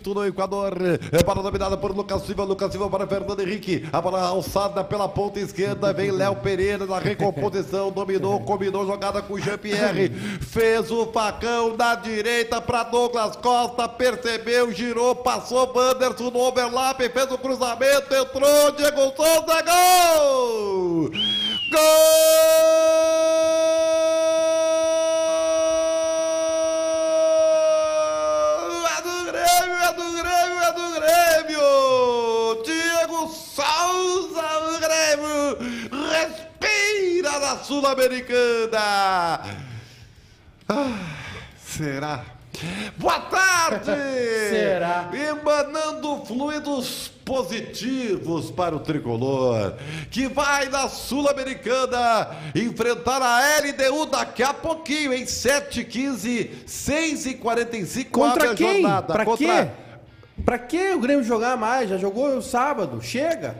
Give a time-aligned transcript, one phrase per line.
[0.00, 0.72] Quito, no Equador.
[1.12, 2.44] É bola dominada por Lucas Silva.
[2.44, 3.86] Lucas Silva para Fernando Henrique.
[3.92, 5.92] A bola alçada pela ponta esquerda.
[5.92, 7.92] Vem Léo Pereira na recomposição.
[7.92, 10.08] Dominou, combinou jogada com Jean-Pierre.
[10.40, 13.86] Fez o facão da direita para Douglas Costa.
[13.88, 16.98] Percebeu, girou, passou Wanderson no overlap.
[16.98, 18.72] Fez o cruzamento, entrou.
[18.72, 21.10] Diego Souza, gol!
[21.70, 23.39] Gol!
[37.70, 39.40] Sul-Americana!
[40.68, 40.98] Ah,
[41.64, 42.24] será?
[42.98, 43.92] Boa tarde!
[44.50, 45.08] Será?
[45.14, 49.74] Emanando fluidos positivos para o tricolor,
[50.10, 58.10] que vai na Sul-Americana enfrentar a LDU daqui a pouquinho, em 7h15, 6h45.
[58.10, 58.82] Contra quem?
[58.82, 59.12] jornada.
[59.12, 59.70] Pra Contra- quê?
[60.44, 61.88] Pra que o Grêmio jogar mais?
[61.88, 63.00] Já jogou sábado.
[63.00, 63.54] Chega.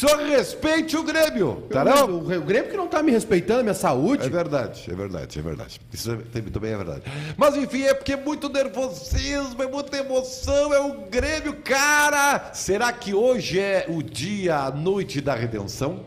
[0.00, 2.06] Senhor respeite o Grêmio, tá não?
[2.10, 4.26] o, o Grêmio que não tá me respeitando, minha saúde.
[4.26, 5.80] É verdade, é verdade, é verdade.
[5.92, 7.02] Isso é- também é verdade.
[7.36, 12.50] Mas enfim, é porque é muito nervosismo, é muita emoção, é o Grêmio, cara!
[12.54, 16.00] Será que hoje é o dia, a noite da redenção?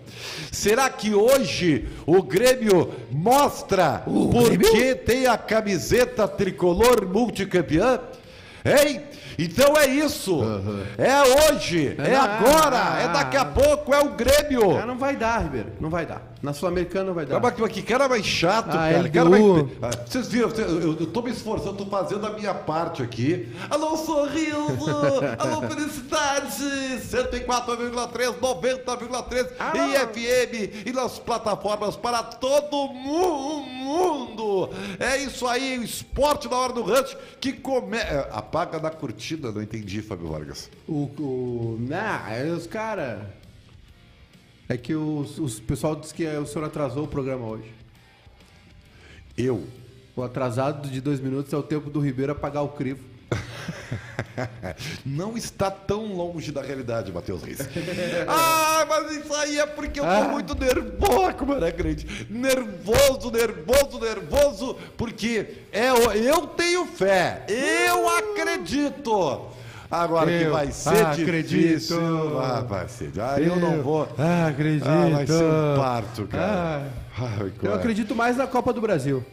[0.51, 4.95] Será que hoje o Grêmio mostra O porque Grêmio?
[4.97, 7.99] tem a camiseta tricolor multicampeã?
[8.65, 9.01] Hein?
[9.37, 10.41] Então é isso.
[10.97, 13.45] É hoje, é Ah, agora, é daqui a ah.
[13.45, 14.77] pouco, é o Grêmio.
[14.77, 15.73] Ah, não vai dar, Ribeiro.
[15.79, 16.32] Não vai dar.
[16.43, 17.39] Na Sul-Americana vai dar.
[17.39, 19.09] Mas que cara mais chato, Ah, cara.
[19.09, 19.43] Cara mais-
[19.81, 23.47] Ah, Vocês viram, eu, eu tô me esforçando, tô fazendo a minha parte aqui.
[23.69, 24.57] Alô, sorriso!
[25.39, 26.99] Alô, felicidade!
[27.01, 29.77] 104,3, 90,3 Alô.
[29.77, 34.69] em FM e nas plataformas para todo mu- mundo.
[34.99, 38.27] É isso aí, o esporte na hora do rush que começa.
[38.33, 40.69] Apaga na curtida, não entendi, Fábio Vargas.
[40.89, 41.03] O.
[41.17, 43.19] o nah, é os caras.
[44.73, 47.71] É que os, os pessoal disse que o senhor atrasou o programa hoje.
[49.37, 49.67] Eu.
[50.15, 53.03] O atrasado de dois minutos é o tempo do Ribeiro apagar o crivo.
[55.05, 57.59] Não está tão longe da realidade, Matheus Reis.
[58.27, 60.27] ah, mas isso aí é porque eu tô Ah.
[60.29, 62.27] muito nervoso, como era grande.
[62.27, 69.53] Nervoso, nervoso, nervoso, porque é, o- eu tenho fé, eu acredito.
[69.93, 71.47] Agora que Eu vai ser acredito.
[71.49, 72.39] difícil.
[72.39, 73.11] Ah, vai ser.
[73.19, 74.07] Ah, eu, não vou.
[74.47, 74.87] acredito.
[74.87, 76.87] Ah, vai ser um parto, cara.
[77.17, 77.75] Ai, Eu cara.
[77.75, 79.23] acredito mais na Copa do Brasil.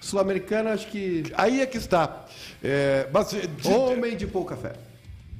[0.00, 1.24] Sul-Americana, acho que.
[1.36, 2.24] Aí é que está.
[2.62, 4.72] É, mas, de- Homem de pouca fé.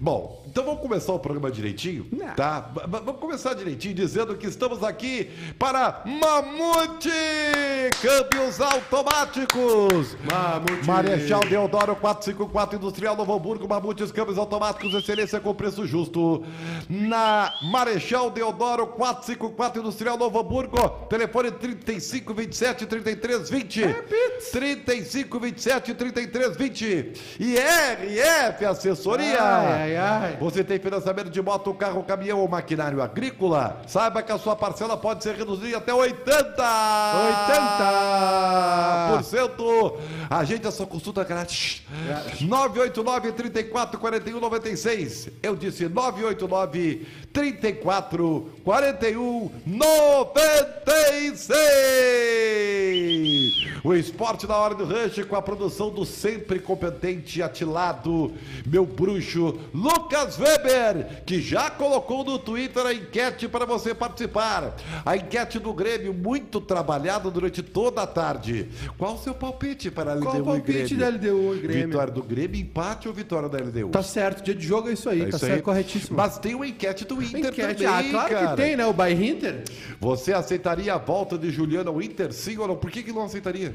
[0.02, 2.06] Bom, então vamos começar o programa direitinho?
[2.10, 2.34] Não.
[2.34, 2.60] Tá?
[2.62, 5.28] B- vamos começar direitinho dizendo que estamos aqui
[5.58, 7.10] para Mamute
[8.00, 10.16] Câmbios Automáticos.
[10.24, 10.86] Mamute.
[10.86, 16.42] Marechal Deodoro 454 Industrial Novo Hamburgo, Mamutes Câmbios Automáticos, excelência com preço justo.
[16.88, 23.82] Na Marechal Deodoro 454 Industrial Novo Hamburgo, telefone 35 27 33 20.
[24.50, 27.12] 35 27 33 20.
[27.38, 29.42] E RF Assessoria.
[29.42, 30.36] Ai, ai, ai.
[30.40, 33.80] Você tem financiamento de moto, carro, caminhão ou maquinário agrícola?
[33.86, 36.62] Saiba que a sua parcela pode ser reduzida até 80!
[39.20, 39.96] 80%!
[40.28, 41.82] Agende a sua consulta grátis.
[42.40, 45.28] 989 34 41 96.
[45.42, 49.50] Eu disse 989 34 41
[52.90, 53.80] 96.
[53.82, 58.32] O esporte na hora do rush com a produção do sempre competente atilado,
[58.66, 64.76] meu bruxo Lucas Weber, que já colocou no Twitter a enquete para você participar.
[65.04, 68.68] A enquete do Grêmio, muito trabalhada durante toda a tarde.
[68.98, 71.86] Qual o seu palpite para a LDU Qual o palpite da LDU e Grêmio?
[71.86, 73.88] Vitória do Grêmio, empate ou vitória da LDU?
[73.88, 75.62] Tá certo, dia de jogo é isso aí, É tá isso certo, aí.
[75.62, 76.16] corretíssimo.
[76.16, 78.48] Mas tem uma enquete do Inter Enquete, também, ah, claro cara.
[78.48, 78.86] que tem, né?
[78.86, 79.62] O Bayern Inter.
[80.00, 82.76] Você aceitaria a volta de Juliano ao Inter, sim ou não?
[82.76, 83.74] Por que, que não aceitaria?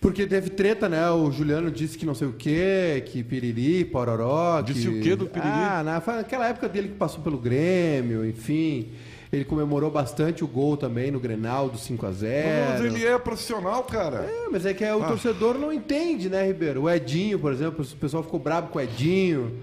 [0.00, 1.10] Porque teve treta, né?
[1.10, 4.60] O Juliano disse que não sei o quê, que piriri, pororó.
[4.62, 4.88] Disse que...
[4.88, 5.50] o quê do piriri?
[5.50, 8.92] Ah, naquela época dele que passou pelo Grêmio, enfim.
[9.32, 12.70] Ele comemorou bastante o gol também no Grenal do 5x0.
[12.70, 14.18] Mas ele é profissional, cara.
[14.18, 15.08] É, mas é que é, o Ah.
[15.08, 16.82] torcedor não entende, né, Ribeiro?
[16.82, 19.58] O Edinho, por exemplo, o pessoal ficou bravo com o Edinho.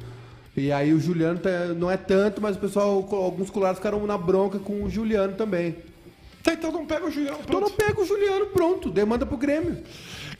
[0.58, 4.18] E aí o Juliano tá- não é tanto, mas o pessoal, alguns colares ficaram na
[4.18, 5.76] bronca com o Juliano também.
[6.42, 7.40] Tá, então não pega o Juliano.
[7.44, 9.78] Então não pega o Juliano, pronto, demanda pro Grêmio.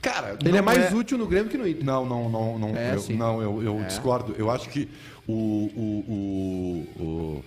[0.02, 1.84] Cara, Ele é mais útil no Grêmio que no Inter.
[1.84, 2.70] Não, não, não, não.
[2.78, 3.16] É, eu, sim.
[3.16, 4.36] não, eu, eu discordo.
[4.38, 4.88] Eu acho que
[5.28, 5.34] o.
[5.34, 7.44] o, o,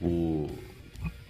[0.00, 0.50] o, o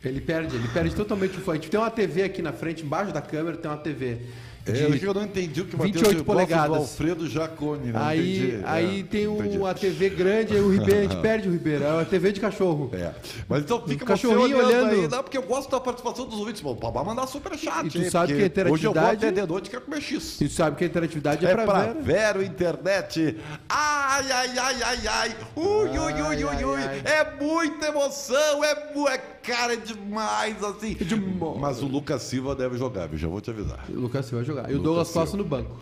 [0.04, 1.52] Ele perde, ele perde totalmente o fã.
[1.52, 4.18] A gente tem uma TV aqui na frente, embaixo da câmera tem uma TV.
[4.68, 6.68] É, o que eu não entendi o que o Matheus 28 gosta polegadas.
[6.68, 7.92] do Alfredo Jacone.
[7.92, 8.62] Não Aí, entendi.
[8.64, 9.64] aí É, tem entendi.
[9.66, 11.84] a TV grande, aí o Ribeiro, a gente perde o Ribeiro.
[11.84, 12.90] É a TV de cachorro.
[12.92, 13.12] É.
[13.48, 14.90] Mas então fica O você cachorrinho olhando, olhando.
[15.02, 16.60] aí, não, porque eu gosto da participação dos ouvintes.
[16.60, 17.86] Bom, Pode mandar superchat.
[17.86, 20.00] E tu hein, sabe que a Hoje eu vou interatividade- até de noite quero comer
[20.00, 20.40] X.
[20.40, 22.02] E tu sabe que a interatividade é, É pra, pra ver.
[22.02, 23.36] Vero Internet.
[23.68, 25.36] Ai, ai, ai, ai, ai.
[25.56, 26.80] Ui, ui, ui, ui, ui.
[27.04, 28.70] É muita emoção, é,
[29.12, 29.18] é
[29.48, 30.94] cara é demais, assim.
[30.94, 31.58] demais.
[31.58, 33.18] Mas o Lucas Silva deve jogar, viu?
[33.18, 33.84] Já vou te avisar.
[33.88, 34.70] O Lucas Silva vai jogar.
[34.70, 35.20] E o Lucas Douglas Silva.
[35.20, 35.76] Costa no banco.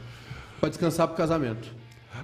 [0.60, 1.68] Pra descansar pro casamento.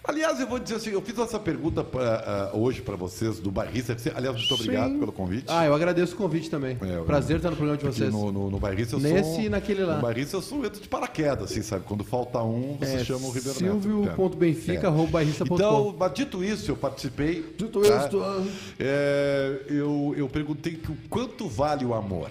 [0.05, 3.53] Aliás, eu vou dizer assim, eu fiz essa pergunta pra, ah, hoje pra vocês do
[3.53, 4.11] Barrista FC.
[4.15, 4.99] Aliás, muito obrigado Sim.
[4.99, 5.45] pelo convite.
[5.47, 6.77] Ah, eu agradeço o convite também.
[6.83, 8.13] É, eu- Prazer estar no programa de vocês.
[8.13, 9.41] no, no, no Barrista eu Nesse sou.
[9.43, 9.95] e naquele lá.
[9.97, 11.85] No Barrista eu sou entro de paraquedas, assim, sabe?
[11.87, 13.77] Quando falta um, você É, chama o Ribeiro Neto.
[13.77, 13.81] É.
[13.81, 15.55] Silvio.benfica, arroba barrista.com.
[15.55, 17.55] Então, mas dito isso, eu participei.
[17.57, 18.07] Dito tá?
[18.07, 18.45] isso, ah.
[18.81, 22.29] É, eu, eu perguntei que o quanto vale o amor.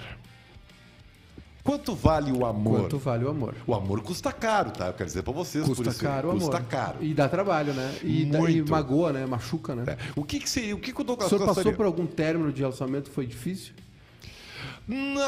[1.63, 2.81] Quanto vale o amor?
[2.81, 3.54] Quanto vale o amor?
[3.68, 4.88] O amor custa caro, tá?
[4.88, 5.66] Eu quero dizer pra vocês.
[5.66, 6.42] por Custa isso, caro o amor.
[6.44, 6.98] Custa caro.
[7.02, 7.96] E dá trabalho, né?
[8.04, 8.72] E, dá- e Muito.
[8.72, 9.25] magoa, né?
[9.25, 9.84] Machuca, né?
[9.88, 9.98] É.
[10.16, 10.75] O que que seria?
[10.75, 13.16] O que, que o O Douglas senhor Costa passou por algum término de relacionamento que
[13.16, 13.74] foi difícil?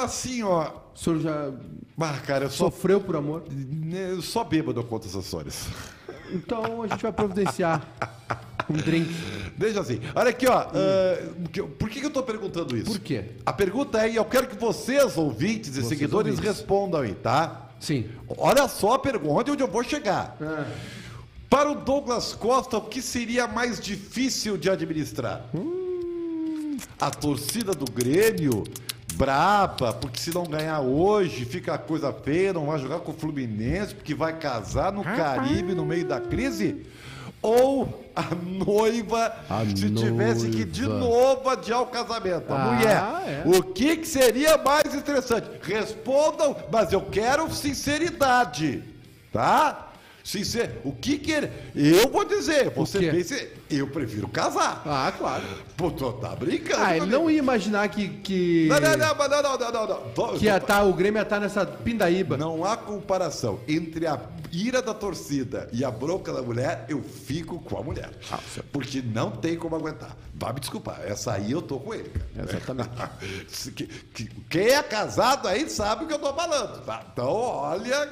[0.04, 0.72] Assim, ó.
[0.96, 1.52] O senhor já
[2.00, 3.44] Ah, cara, só, sofreu por amor?
[3.92, 5.68] eu só bêbado eu conto essas histórias.
[6.32, 7.88] Então a gente vai providenciar
[8.70, 9.14] um drink.
[9.58, 10.00] Deixa assim.
[10.16, 10.66] Olha aqui, ó.
[11.52, 12.92] que- por que, que eu tô perguntando isso?
[12.92, 13.26] Por quê?
[13.46, 16.58] A pergunta é, e eu quero que vocês, ouvintes e Vocês seguidores, ouvintes.
[16.58, 17.70] respondam aí, tá?
[17.80, 18.06] Sim.
[18.38, 20.38] Olha só a pergunta, onde eu vou chegar.
[20.42, 20.66] Ah,
[21.50, 25.46] Para o Douglas Costa, o que seria mais difícil de administrar?
[27.00, 28.64] A torcida do Grêmio,
[29.16, 33.16] braba, porque se não ganhar hoje, fica a coisa feia, não vai jogar com o
[33.16, 36.86] Fluminense, porque vai casar no Caribe no meio da crise?
[37.44, 41.00] Ou a noiva, A se tivesse que de noiva.
[41.00, 42.52] novo adiar o casamento?
[42.52, 43.44] A Ah, mulher.
[43.46, 43.58] é.
[43.58, 45.50] O que, que seria mais estressante?
[45.62, 48.84] Respondam, mas eu quero sinceridade,
[49.32, 49.90] tá?
[50.24, 50.80] Sincer...
[50.86, 51.52] O que que ele...
[51.76, 53.12] Eu vou dizer, você quê?
[53.78, 54.82] Eu prefiro casar.
[54.86, 55.44] ah, claro.
[55.78, 58.08] Pô, tu tá brincando Ah, ele não ia imaginar que.
[58.10, 58.68] que...
[58.70, 60.12] Não, não, não, não, não, não, não, não.
[60.14, 62.38] Tô- Que ia tá, o Grêmio ia estar nessa pindaíba.
[62.38, 64.20] Não há comparação entre a
[64.52, 68.12] ira da torcida e a bronca da mulher, eu fico com a mulher.
[68.32, 68.40] Ah,
[68.72, 70.16] Porque não tem como aguentar.
[70.36, 72.12] Vai me desculpar, essa aí eu tô com ele.
[72.36, 72.50] Cara.
[72.50, 73.90] Exatamente.
[74.50, 76.82] Quem é casado aí sabe o que eu tô falando.
[76.86, 77.04] tá?
[77.12, 78.10] Então, olha,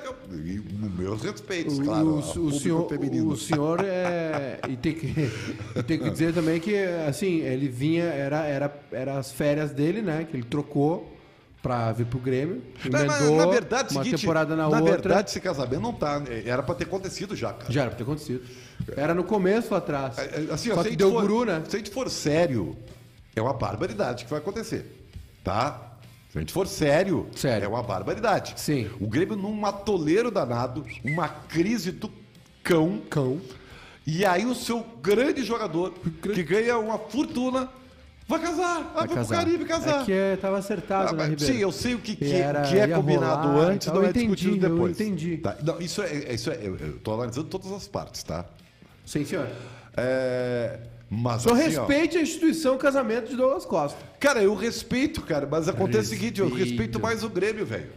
[0.98, 2.18] meus respeitos, claro.
[2.18, 2.88] o- senhor,
[3.28, 4.60] o senhor é.
[4.70, 5.14] E tem que,
[5.76, 6.76] e tem que dizer também que,
[7.08, 10.28] assim, ele vinha, era, era, era as férias dele, né?
[10.30, 11.16] Que ele trocou
[11.62, 12.62] pra vir pro Grêmio.
[12.92, 14.92] Mas, emendou na verdade, uma seguinte, temporada na, na outra.
[14.94, 16.22] verdade, esse casamento não tá.
[16.46, 17.72] Era pra ter acontecido já, cara.
[17.72, 18.42] Já era pra ter acontecido.
[18.98, 20.18] Era no começo lá atrás.
[20.18, 21.62] É, é, Assim, ó, Só se a que gente deu for- guru, né?
[21.70, 22.76] Se a gente for sério,
[23.36, 25.08] é uma barbaridade que vai acontecer.
[25.44, 25.88] Tá?
[26.32, 27.66] Se a gente for sério, Sério.
[27.66, 28.54] é uma barbaridade.
[28.56, 28.90] Sim.
[29.00, 32.10] O Grêmio num atoleiro danado, uma crise do
[32.64, 33.02] cão.
[33.10, 33.40] Cão.
[34.06, 35.94] E aí o seu grande jogador,
[36.34, 37.70] que ganha uma fortuna,
[38.28, 38.92] vai casar.
[38.96, 40.02] Vai, pro Caribe casar.
[40.02, 41.54] É que é, tava acertado, Ah, né, Ribeiro?
[41.54, 43.96] sim, eu sei o que, que, era- que é ia combinado rolar antes, tal.
[43.96, 45.00] não Eu é discutido entendi, eu depois.
[45.00, 45.38] entendi.
[45.38, 45.56] Tá?
[45.64, 48.46] Não, isso é, é- isso é, eu, eu tô analisando todas as partes, tá?
[49.06, 49.48] Sim, senhor.
[49.96, 50.80] É,
[51.10, 54.00] mas Só assim, ó, respeite a instituição casamento de Douglas Costa.
[54.20, 56.70] Cara, eu respeito, cara, mas acontece o seguinte, eu Respeito.
[56.70, 57.90] respeito mais o Grêmio, velho.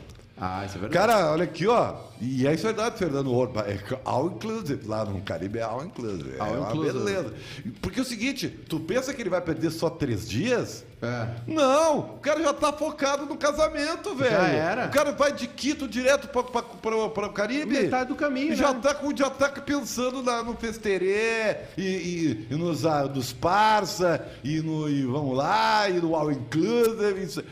[0.47, 1.07] Ah, isso é verdade.
[1.07, 1.95] Cara, olha aqui, ó.
[2.21, 3.63] E é isso verdade, Fernando Orba.
[3.63, 4.87] É all inclusive.
[4.87, 6.39] Lá no Caribe é all inclusive.
[6.39, 6.99] All é uma inclusive.
[6.99, 7.35] beleza.
[7.81, 10.85] Porque é o seguinte, tu pensa que ele vai perder só três dias?
[11.03, 11.29] É.
[11.47, 14.35] Não, o cara já tá focado no casamento, velho.
[14.35, 14.87] era.
[14.87, 17.83] O cara vai de Quito direto pra, pra, pra, pra o Caribe.
[17.83, 18.81] Metade do caminho, já né?
[18.83, 24.27] Tá, com- já tá pensando na, no festerê e, e- e nos, ah, nos parça
[24.43, 27.23] e no e vamos lá, e no all inclusive.
[27.23, 27.43] Isso.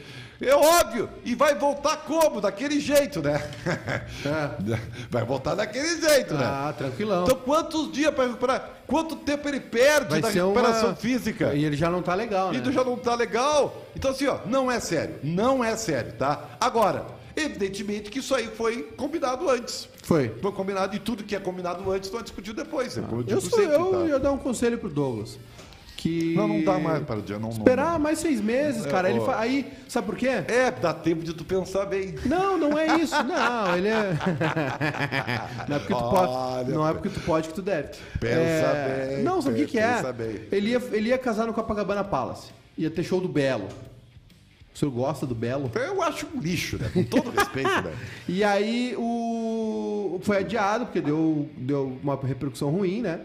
[0.42, 1.08] É óbvio.
[1.24, 2.40] E vai voltar como?
[2.40, 3.40] Daquele jeito, né?
[5.08, 6.44] Vai voltar daquele jeito, né?
[6.44, 6.46] É.
[6.46, 7.24] Ah, tranquilão.
[7.24, 8.70] Então quantos dias para recuperar?
[8.86, 10.96] Quanto tempo ele perde Vai da recuperação uma...
[10.96, 11.54] física?
[11.54, 12.62] E ele já não tá legal, né?
[12.64, 13.82] E já não tá legal.
[13.94, 15.16] Então, assim, ó, não é sério.
[15.22, 16.56] Não é sério, tá?
[16.60, 17.06] Agora,
[17.36, 19.88] evidentemente que isso aí foi combinado antes.
[20.02, 20.34] Foi.
[20.42, 22.98] Foi combinado e tudo que é combinado antes não é discutido depois.
[22.98, 24.06] É como eu sou, sempre, eu tá?
[24.06, 25.38] ia dar um conselho pro Douglas.
[26.02, 26.34] Que...
[26.34, 27.36] Não, não dá mais para o dia.
[27.38, 29.08] Não, não- Esperar mais seis meses, cara.
[29.08, 30.26] É, ele fa- Aí, sabe por quê?
[30.26, 32.16] É, dá tempo de tu pensar bem.
[32.26, 33.14] Não, não é isso.
[33.22, 34.12] Não, ele é.
[35.68, 36.32] não é porque tu pode.
[36.32, 37.90] Olha, Não é porque tu pode que tu deve.
[38.18, 39.94] Pensa É, bem, Não, sabe o que, que é?
[39.94, 40.40] pensa bem.
[40.50, 42.50] Ele ia, ele ia casar no Copacabana Palace.
[42.76, 43.68] Ia ter show do Belo.
[44.74, 45.70] O senhor gosta do Belo?
[45.74, 46.90] Eu acho um lixo, né?
[46.92, 47.92] Com todo respeito, né?
[48.26, 53.20] E aí o foi adiado, porque deu, deu uma repercussão ruim, né?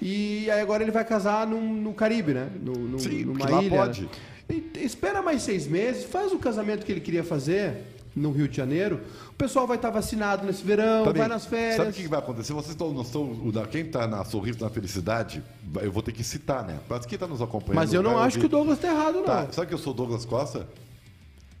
[0.00, 2.48] E aí agora ele vai casar num- no Caribe, né?
[2.62, 3.76] No, no- Sim, numa lá ilha.
[3.76, 4.08] pode.
[4.48, 8.56] E- espera mais seis meses, faz o casamento que ele queria fazer no Rio de
[8.56, 9.00] Janeiro,
[9.30, 11.76] o pessoal vai estar vacinado nesse verão, vai nas férias.
[11.76, 12.52] Sabe o que vai acontecer?
[12.52, 13.36] Vocês estão, não estão,
[13.70, 15.42] quem está na Sorriso na Felicidade,
[15.82, 16.78] eu vou ter que citar, né?
[16.88, 17.76] Mas quem está nos acompanhando.
[17.76, 18.56] Mas eu não acho que o ouvir.
[18.56, 19.24] Douglas tá errado, não.
[19.24, 20.66] Tá, sabe que eu sou o Douglas Costa?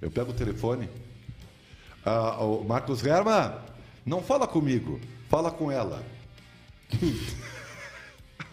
[0.02, 0.88] Eu pego o telefone.
[2.04, 3.52] Ah, o Marcos Herman,
[4.06, 6.02] não fala comigo, fala com ela.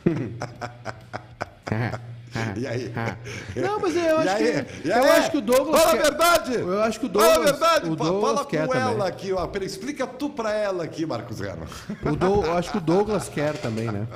[2.57, 2.91] e aí?
[3.55, 4.87] Não, mas eu acho que.
[4.89, 5.81] Eu acho que o Douglas.
[5.81, 6.53] Fala quer- a verdade!
[6.55, 7.89] Eu acho que o Fala a Douglas- verdade!
[7.89, 8.81] o Douglas Fala com também.
[8.81, 9.47] ela aqui, ó.
[9.47, 11.67] Pera, explica tu pra ela aqui, Marcos Herman.
[12.03, 14.07] O Dou- eu acho que o Douglas quer também, né?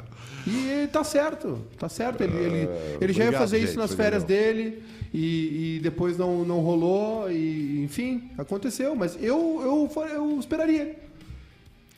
[0.46, 2.22] E ele tá certo, tá certo.
[2.22, 2.70] Ele, ele,
[3.02, 4.54] ele já ia obrigado, fazer gente, isso nas férias legal.
[4.54, 8.96] dele e, e depois não, não rolou, e enfim, aconteceu.
[8.96, 10.96] Mas eu, eu, eu esperaria.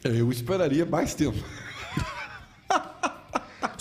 [0.03, 1.37] Eu esperaria mais tempo.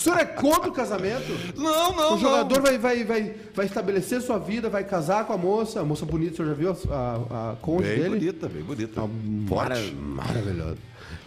[0.01, 1.31] O senhor é contra o casamento?
[1.55, 5.37] Não, não, o jogador vai, vai, vai, vai estabelecer sua vida, vai casar com a
[5.37, 5.79] moça.
[5.79, 8.09] A moça bonita, o senhor já viu a, a, a cônjuge Bem dele?
[8.17, 9.01] bonita, bem bonita.
[9.47, 9.93] Mara- Forte.
[9.93, 10.77] Maravilhoso.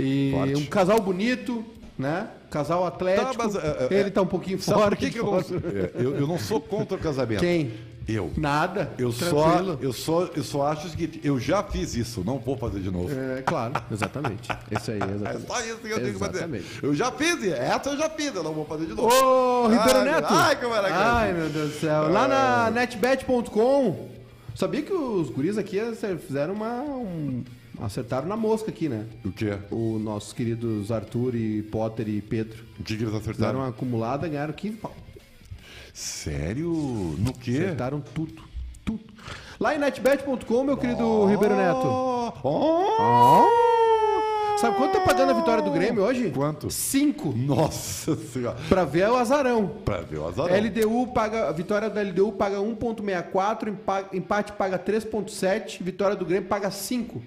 [0.01, 0.55] E Forte.
[0.57, 1.65] um casal bonito,
[1.97, 2.27] né?
[2.51, 3.27] Casal atlético.
[3.37, 4.89] Tá, mas, é, ele tá um pouquinho fora.
[4.91, 7.41] por que, que eu, não, é, eu, eu não sou contra o casamento?
[7.43, 7.71] Quem?
[8.07, 8.31] Eu.
[8.37, 8.93] Nada.
[8.99, 9.79] Eu só, tranquilo.
[9.81, 12.91] eu, só, eu só acho o seguinte, eu já fiz isso, não vou fazer de
[12.91, 13.09] novo.
[13.11, 14.49] É, claro, exatamente.
[14.71, 15.47] Isso aí, É exatamente.
[15.47, 16.37] só isso que eu tenho que fazer.
[16.39, 16.67] Exatamente.
[16.83, 19.09] Eu já fiz, essa eu já fiz, eu não vou fazer de novo.
[19.09, 20.27] Ô, Ribeiro Ai, Neto!
[20.31, 20.99] ai, que maravilha.
[20.99, 22.11] Ai, meu Deus do céu.
[22.13, 24.09] Lá na netbet.com,
[24.55, 25.79] sabia que os guris aqui
[26.27, 26.83] fizeram uma.
[26.83, 27.43] um-
[27.81, 29.05] acertaram na mosca aqui, né?
[29.25, 29.57] O quê?
[29.71, 32.63] Os nossos queridos Arthur e Potter e Pedro.
[32.79, 33.59] O que, que eles Fizeram acertaram?
[33.61, 34.95] uma acumulada ganharam 15 pau.
[35.95, 36.71] Sério?
[37.19, 37.53] No quê?
[37.65, 38.43] Acertaram tudo.
[38.85, 39.05] Tudo.
[39.61, 41.87] Lá em netbet.com, meu querido Ribeiro Neto.
[42.43, 43.45] Oh!
[44.59, 46.31] Sabe quanto tá pagando a vitória do Grêmio hoje?
[46.31, 46.69] Quanto?
[46.71, 47.33] 5.
[47.37, 48.57] Nossa senhora.
[48.69, 49.69] Pra ver o azarão.
[49.85, 50.47] Pra ver o azar.
[50.53, 56.49] LDU paga, a vitória da LDU paga 1.64, empa- empate paga 3.7, vitória do Grêmio
[56.49, 57.23] paga 5.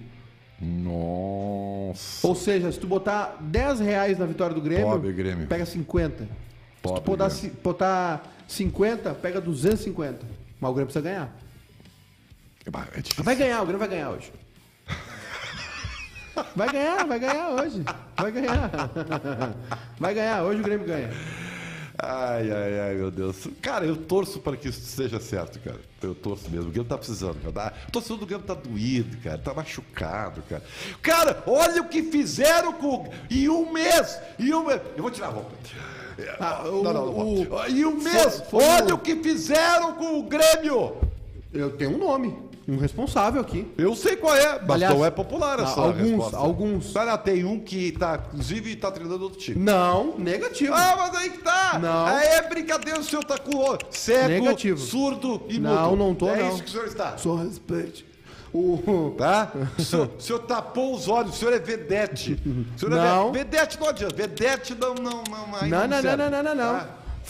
[0.61, 2.27] Nossa.
[2.27, 5.47] Ou seja, se tu botar 10 reais na vitória do Grêmio, Pobre Grêmio.
[5.47, 6.23] pega 50.
[6.23, 6.29] se
[6.81, 7.29] Pobre tu botar,
[7.63, 10.25] botar 50, pega 250.
[10.59, 11.35] Mas o Grêmio precisa ganhar.
[12.93, 13.23] É difícil.
[13.23, 14.31] Vai ganhar, o Grêmio vai ganhar hoje.
[16.55, 17.83] Vai ganhar, vai ganhar hoje.
[18.15, 18.71] Vai ganhar.
[19.99, 21.09] Vai ganhar, hoje o Grêmio ganha.
[21.99, 23.47] Ai, ai, ai, meu Deus.
[23.59, 25.79] Cara, eu torço para que isso seja certo, cara.
[26.01, 26.69] Eu torço mesmo.
[26.69, 27.73] O Grêmio tá precisando, cara.
[27.87, 29.39] O torcedor do Grêmio tá doído, cara.
[29.39, 30.63] Tá machucado, cara.
[31.01, 33.11] Cara, olha o que fizeram com.
[33.31, 34.19] Em um mês!
[34.37, 34.79] Em um mês.
[34.95, 35.51] Eu vou tirar a roupa.
[36.39, 37.07] Ah, não, não, não.
[37.13, 37.65] o-.
[37.69, 38.43] Em um mês!
[38.49, 40.93] foi olha o- o que fizeram com o Grêmio!
[41.53, 42.35] Eu tenho um nome,
[42.67, 43.65] um responsável aqui.
[43.77, 46.37] Eu sei qual é, mas Aliás, não é popular essa alguns, resposta.
[46.37, 46.91] alguns.
[46.93, 49.57] Cara, tem um que tá, inclusive, tá treinando outro time.
[49.63, 50.73] Não, negativo.
[50.73, 51.79] Ah, mas aí que tá!
[51.79, 52.05] Não.
[52.05, 54.77] Aí é brincadeira, o senhor tá com o cego, Negativo.
[54.77, 55.95] surdo e Não, mudo.
[56.03, 56.49] não tô, É não.
[56.49, 57.17] isso que o senhor está.
[57.17, 58.05] Só respeite.
[58.53, 59.13] O...
[59.17, 59.51] Tá?
[59.77, 62.39] O senhor, o senhor tapou os olhos, o senhor é vedete.
[62.75, 63.29] O senhor Não.
[63.29, 64.15] é ve- vedete não adianta.
[64.15, 65.47] Vedete não, não, não.
[65.47, 66.17] Não, não, não, serve.
[66.23, 66.79] não, não, não, não.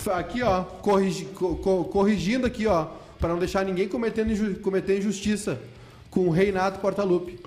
[0.05, 0.17] Tá?
[0.17, 2.86] Aqui, ó, corrigi- co- co- corrigindo aqui, ó,
[3.19, 5.59] para não deixar ninguém cometendo inju- cometer injustiça
[6.12, 7.39] com o Reinato Portaluppi.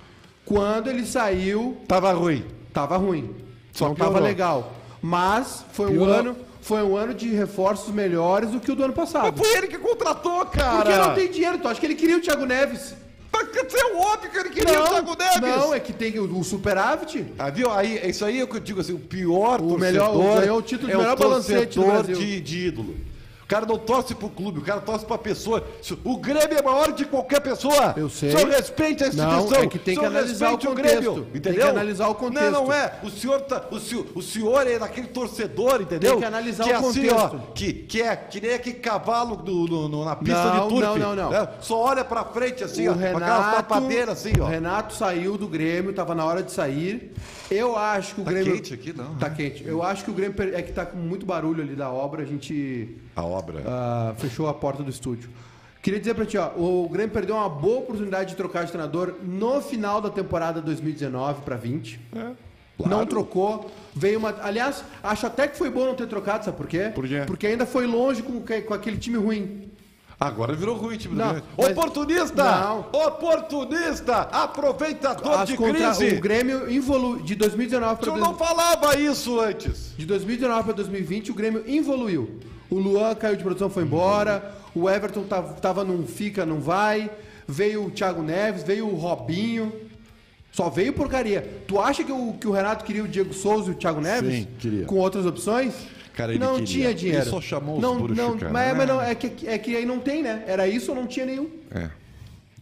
[0.44, 2.44] Quando ele saiu, Tava ruim.
[2.72, 3.34] tava ruim.
[3.72, 4.72] Só não tava legal.
[5.00, 6.14] Mas foi um Piorou.
[6.14, 9.32] ano, foi um ano de reforços melhores do que o do ano passado.
[9.38, 10.82] Mas foi ele que contratou, cara.
[10.82, 12.94] Porque não tem dinheiro, tu acha que ele queria o Thiago Neves?
[13.62, 15.40] Mas é óbvio que ele queria o Thiago Neves.
[15.40, 17.26] não, é que tem o, o superávit.
[17.38, 17.70] Ah, viu?
[17.70, 19.78] Aí, é isso aí é o que eu digo assim, o pior O torcedor
[20.18, 22.16] melhor- ganhou o título de é melhor o balancete do Brasil.
[22.16, 22.94] de, de ídolo.
[23.50, 25.66] O cara não torce pro clube, o cara torce pra pessoa.
[26.04, 27.94] O Grêmio é maior de qualquer pessoa.
[27.96, 28.28] Eu sei.
[28.32, 29.50] O senhor respeite a instituição.
[29.50, 30.74] Não, é que tem que O analisar o contexto.
[30.76, 31.60] Grêmio, Tem entendeu?
[31.64, 32.50] que analisar o contexto.
[32.52, 32.92] Não, não é.
[33.02, 36.12] O senhor, tá, o, senhor, o senhor é daquele torcedor, entendeu?
[36.12, 37.16] Tem que analisar que o é assim, contexto.
[37.34, 40.74] ó, que, que é que nem aquele cavalo do, no- no- na pista Não, de
[40.74, 40.86] turf.
[40.86, 41.30] não, não, não.
[41.30, 41.48] né?
[41.60, 44.44] Só olha pra frente assim, o ó, Renato, papadeiras assim, ó.
[44.44, 47.10] o Renato saiu do Grêmio, tava na hora de sair.
[47.50, 48.52] Eu acho que o Tá Grêmio.
[48.54, 49.34] quente aqui, não, Tá né?
[49.36, 49.64] quente.
[49.66, 52.22] Eu acho que o Grêmio é que tá com muito barulho ali da obra.
[52.22, 53.62] A gente A obra.
[53.66, 55.28] ah, fechou a porta do estúdio.
[55.82, 59.14] Queria dizer pra ti, ó, o Grêmio perdeu uma boa oportunidade de trocar de treinador
[59.22, 61.98] no final da temporada 2019 para 20.
[62.14, 62.30] É,
[62.86, 63.70] Não trocou.
[63.94, 64.34] Veio uma.
[64.42, 66.90] Aliás, acho até que foi bom não ter trocado, sabe por quê?
[66.94, 67.22] Por quê?
[67.26, 69.70] Porque ainda foi longe com, com aquele time ruim.
[70.18, 71.48] Agora virou ruim, time do Não, Grêmio.
[71.56, 72.44] mas- Oportunista!
[72.60, 72.80] Não.
[72.92, 74.16] Oportunista!
[74.30, 76.14] Aproveitador As de contra- crise!
[76.16, 79.94] O Grêmio evoluiu de 2019 O para senhor não falava isso antes.
[79.96, 82.38] De 2019 para 2020, o Grêmio evoluiu.
[82.70, 84.54] O Luan caiu de produção, foi embora.
[84.74, 87.10] O Everton tava, tava num fica, não vai.
[87.46, 89.72] Veio o Thiago Neves, veio o Robinho.
[90.52, 91.46] Só veio porcaria.
[91.66, 94.34] Tu acha que o, que o Renato queria o Diego Souza e o Thiago Neves?
[94.34, 94.84] Sim, queria.
[94.84, 95.74] Com outras opções?
[96.14, 96.66] Cara, não queria.
[96.66, 97.22] tinha dinheiro.
[97.22, 98.52] Ele só chamou os não, não, cara.
[98.52, 100.44] Mas, mas não, é que, é que aí não tem, né?
[100.46, 101.48] Era isso ou não tinha nenhum?
[101.70, 101.90] É.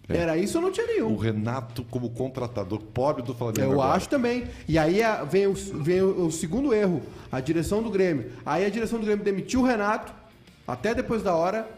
[0.08, 1.12] Era isso ou não tinha nenhum.
[1.12, 3.60] O Renato como contratador, pobre do Flamengo.
[3.60, 3.92] Eu agora.
[3.96, 4.46] acho também.
[4.66, 8.32] E aí a- vem, o, vem o, o segundo erro, a direção do Grêmio.
[8.46, 10.12] Aí a direção do Grêmio demitiu o Renato,
[10.66, 11.68] até depois da hora,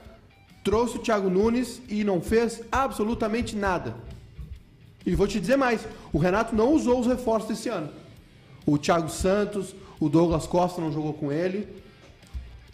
[0.62, 3.96] trouxe o Thiago Nunes e não fez absolutamente nada.
[5.04, 5.80] E vou te dizer mais,
[6.12, 7.88] o Renato não usou os reforços desse ano.
[8.64, 11.66] O Thiago Santos, o Douglas Costa não jogou com ele.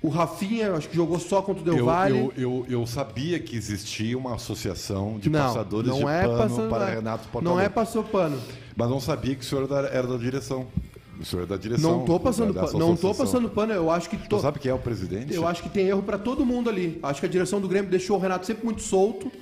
[0.02, 2.18] O Rafinha, acho que jogou só contra o Del Eu, Valle.
[2.18, 6.36] eu, eu, eu sabia que existia uma associação de não, passadores não de é pano
[6.38, 7.44] passando- para Renato Portaluppi.
[7.44, 8.38] Não é passou pano.
[8.76, 10.66] Mas não sabia que o senhor era da, era da direção.
[11.18, 11.98] O senhor é da direção.
[11.98, 12.78] Não tô passando pano.
[12.78, 13.72] Não tô passando pano.
[13.72, 14.38] Eu acho que Tu to...
[14.38, 15.32] sabe quem é o presidente?
[15.34, 16.98] Eu acho que tem erro pra todo mundo ali.
[17.02, 19.32] Acho que a direção do Grêmio deixou o Renato sempre muito solto.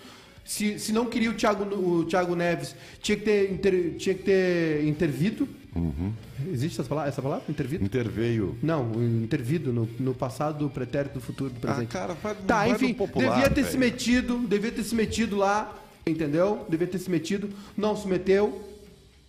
[0.45, 4.23] Se, se não queria o Thiago, o Thiago Neves, tinha que ter, inter- tinha que
[4.23, 5.49] ter intervido.
[5.75, 6.13] Uhum.
[6.53, 7.09] Existe essa palavra?
[7.09, 7.45] Essa palavra?
[7.49, 7.85] Intervido?
[7.85, 8.57] Interveio.
[8.63, 11.89] Não, intervido no, no passado, do pretérito, do futuro, do presente.
[11.97, 15.37] Ah, cara, vai- Tá, vai enfim, popular, devia ter se metido, devia ter se metido
[15.37, 15.75] lá,
[16.07, 16.65] entendeu?
[16.69, 18.63] Devia ter se metido, não se meteu.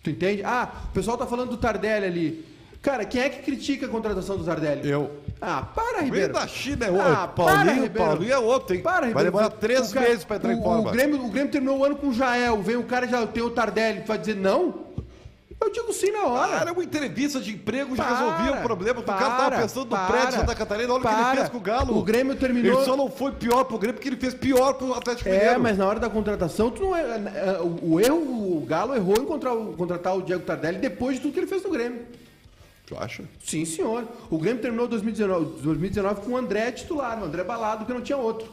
[0.02, 0.42] Tu entende?
[0.44, 2.44] Ah, o pessoal tá falando do Tardelli ali.
[2.80, 4.88] Cara, quem é que critica a contratação do Tardelli?
[4.88, 5.10] Eu.
[5.40, 6.32] Ah, para, Ribeiro.
[6.32, 7.06] da China, é outro.
[7.12, 7.94] Ah, para, Paulinho, Ribeiro.
[8.08, 8.82] Paulinho é outro, hein?
[8.82, 9.30] Para, Vai Ribeiro.
[9.32, 10.88] demorar três O cara- meses pra entrar o, em forma.
[10.90, 13.42] O Grêmio, o Grêmio terminou o ano com o Jael, vem o cara já tem
[13.42, 14.86] o Tardelli, tu vai dizer não?
[15.60, 16.58] Eu digo sim na hora.
[16.58, 19.00] Cara, uma entrevista de emprego já Para, resolvia o problema.
[19.00, 21.16] O cara tava para, pensando no para, prédio de Santa Catarina, olha o que ele
[21.22, 21.36] para.
[21.36, 21.98] fez com o Galo.
[21.98, 24.92] O Grêmio terminou- Ele só não foi pior pro Grêmio porque ele fez pior pro
[24.94, 25.60] Atlético É, Mineiro.
[25.62, 29.16] mas na hora da contratação, tu não é, é, o, o erro, o Galo errou
[29.18, 32.02] em contratar o, contratar o Diego Tardelli depois de tudo que ele fez no Grêmio.
[32.86, 33.24] Tu acha?
[33.44, 34.04] Sim, senhor.
[34.30, 38.18] O Grêmio terminou 2019, 2019 com o André titular, o André Balado, que não tinha
[38.18, 38.48] outro.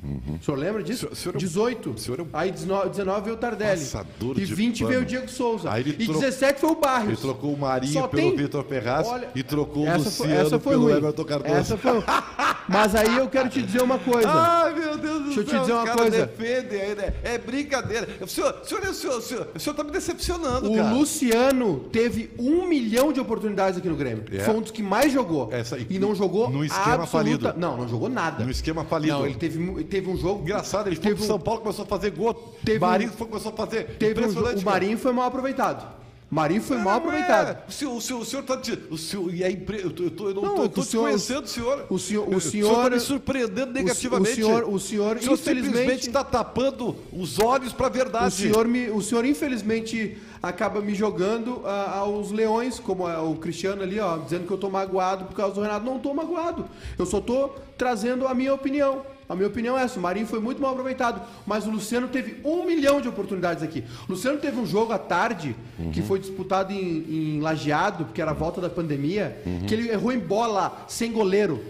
[0.00, 1.06] O senhor lembra disso?
[1.06, 1.12] Uhum.
[1.12, 1.90] O senhor- o senhor é um- 18.
[1.90, 3.80] o senhor é um Aí 19, 19 veio o Tardelli.
[3.80, 4.88] passador E de 20 pano.
[4.90, 5.70] veio o Diego Souza.
[5.72, 7.08] Aí e tro- 17 foi o Barrios.
[7.08, 10.46] Ele trocou o Marinho pelo tem- Vitor Ferraz Olha, e trocou o essa foi, Luciano
[10.46, 10.92] essa foi pelo ruim.
[10.96, 11.54] Everton Cardoso.
[11.54, 11.92] Essa foi...
[12.68, 14.28] Mas aí eu quero te dizer uma coisa.
[14.30, 16.26] Ai, meu Deus Deixa eu te dizer uma coisa.
[16.26, 17.14] defendem aí, né?
[17.22, 18.08] É brincadeira.
[18.20, 20.90] O senhor, o senhor, o senhor, o senhor, o senhor tá me decepcionando, O cara.
[20.94, 24.24] Luciano teve um milhão de oportunidades aqui no Grêmio.
[24.32, 24.40] É.
[24.40, 25.48] Foi um dos que mais jogou.
[25.52, 25.86] Essa aí.
[25.88, 27.08] e não jogou No esquema absoluta...
[27.08, 27.52] falido.
[27.56, 28.44] Não, não jogou nada.
[28.44, 29.14] No esquema falido.
[29.14, 30.42] Não, ele teve, ele teve um jogo...
[30.42, 32.56] Engraçado, ele foi teve pro um- São Paulo, começou a fazer gol.
[32.64, 33.84] Teve Marinho um- foi, começou a fazer.
[33.98, 34.64] Teve um o.
[34.64, 35.97] Marinho foi mal aproveitado.
[36.30, 36.96] Marinho foi mal Não é.
[37.22, 37.68] aproveitado.
[37.68, 38.60] O senhor, o senhor, o senhor tá
[38.90, 39.80] o senhor, e é impre...
[39.80, 41.48] eu, tô, eu, tô, eu não, Não, tô, é eu tô o senhor- desconhecendo o
[41.48, 41.86] senhor.
[41.88, 44.32] o senhor- o senhor- tá me surpreendendo negativamente.
[44.32, 48.26] o senhor- o senhor, o senhor simplesmente está tapando os olhos para a verdade.
[48.26, 53.34] O senhor, me, o senhor, infelizmente, acaba me jogando ah, aos leões, como é o
[53.36, 55.86] Cristiano ali, ó, dizendo que eu tô magoado por causa do Renato.
[55.86, 56.66] Não tô magoado.
[56.98, 59.02] Eu só tô trazendo a minha opinião.
[59.28, 59.98] A minha opinião é essa.
[59.98, 61.20] O Marinho foi muito mal aproveitado.
[61.46, 63.84] Mas o Luciano teve um milhão de oportunidades aqui.
[64.08, 65.54] O Luciano teve um jogo à tarde,
[65.92, 70.12] que foi disputado em, em Lajeado, porque era a volta da pandemia, que ele errou
[70.12, 71.62] em bola, sem goleiro.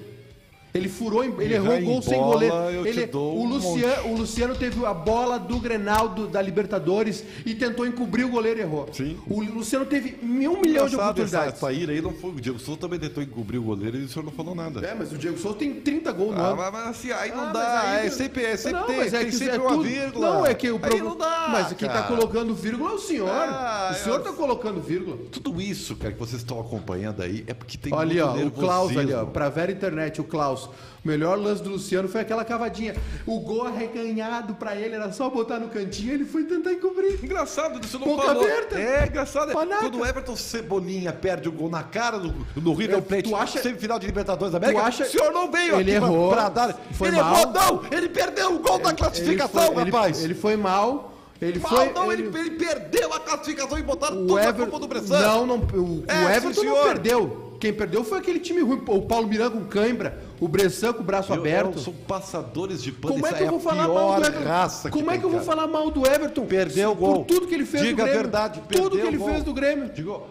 [0.74, 2.54] Ele furou, ele errou em gol sem bola, goleiro.
[2.54, 6.42] eu te Ele, o, um Luciano, o Luciano teve a bola do Grenal do- da
[6.42, 8.86] Libertadores e tentou encobrir o goleiro e errou.
[8.92, 9.16] Sim.
[9.28, 11.54] O Luciano teve um milhão de Engraçado, essa, oportunidades.
[11.54, 12.30] essa ira aí não foi.
[12.32, 14.86] O Diego Souza também tentou encobrir o goleiro e o senhor não falou nada.
[14.86, 16.56] É, mas o Diego Souza tem 30 gols no Ah, ano.
[16.58, 17.80] mas, mas assim, aí não Ah, dá.
[17.80, 19.82] aí- é sempre, é sempre Não, tem, mas é tem que sempre é uma tudo-
[19.84, 20.30] vírgula.
[20.34, 21.08] Não, é que o problema.
[21.08, 21.48] não dá.
[21.50, 22.06] Mas quem tá cara.
[22.08, 23.30] colocando vírgula é o senhor.
[23.30, 25.16] Ah, o senhor eu- tá colocando vírgula.
[25.32, 28.50] Tudo isso, cara, que vocês estão acompanhando aí é porque tem Olha muito ó, o
[28.50, 30.57] Klaus ali, ó, pra Vera Internet, o Klaus.
[30.66, 32.94] O melhor lance do Luciano foi aquela cavadinha.
[33.24, 37.24] O gol arreganhado pra ele, era só botar no cantinho, ele foi tentar encobrir.
[37.24, 38.42] Engraçado, você não Boca falou.
[38.42, 38.78] aberta.
[38.78, 39.52] É, engraçado.
[39.52, 43.62] Quando o Everton Cebolinha perde o gol na cara do, do River Plate, tu acha-
[43.62, 46.48] semifinal de Libertadores da América, tu acha- o senhor não veio Ele aqui errou, pra
[46.48, 46.76] dar...
[46.92, 47.32] foi ele mal.
[47.42, 47.82] errou, não!
[47.90, 50.18] Ele perdeu o gol da classificação, ele foi, rapaz!
[50.18, 51.14] Ele, ele foi mal.
[51.40, 51.92] Ele Mal, foi.
[51.92, 52.24] não, ele...
[52.36, 54.54] ele perdeu a classificação e botaram na Ever...
[54.66, 55.20] culpa do Bressan.
[55.20, 55.56] Não, não.
[55.58, 56.84] O, É, o Everton sim, não senhor.
[56.88, 57.47] perdeu.
[57.60, 58.80] Quem perdeu foi aquele time ruim.
[58.86, 61.76] O Paulo Miranda com cãibra, o Bressan com o braço Eu- aberto.
[61.78, 63.14] eu- São passadores de pano.
[63.14, 64.44] Como é que eu vou falar pior mal do Everton?
[64.48, 66.46] raça Como é que eu vou falar mal do Everton?
[66.46, 67.24] Perdeu o Por gol.
[67.24, 68.12] tudo que ele fez Diga do Grêmio.
[68.18, 69.28] a verdade, Tudo perdeu que ele gol.
[69.28, 69.90] fez do Grêmio.
[69.92, 70.22] Digo,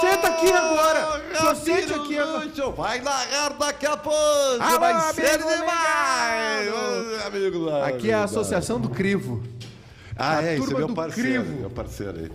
[0.00, 1.22] Senta aqui agora.
[1.36, 2.48] Só sente aqui agora.
[2.76, 4.16] Vai narrar daqui a pouco.
[4.58, 7.26] Ah, vai ser amigo demais.
[7.26, 8.30] amigo lá, Aqui é a amigo.
[8.38, 9.42] Associação do Crivo.
[10.16, 11.42] Ah, a é, esse é turma meu do parceiro.
[11.44, 11.60] Crivo.
[11.60, 12.30] Meu parceiro aí.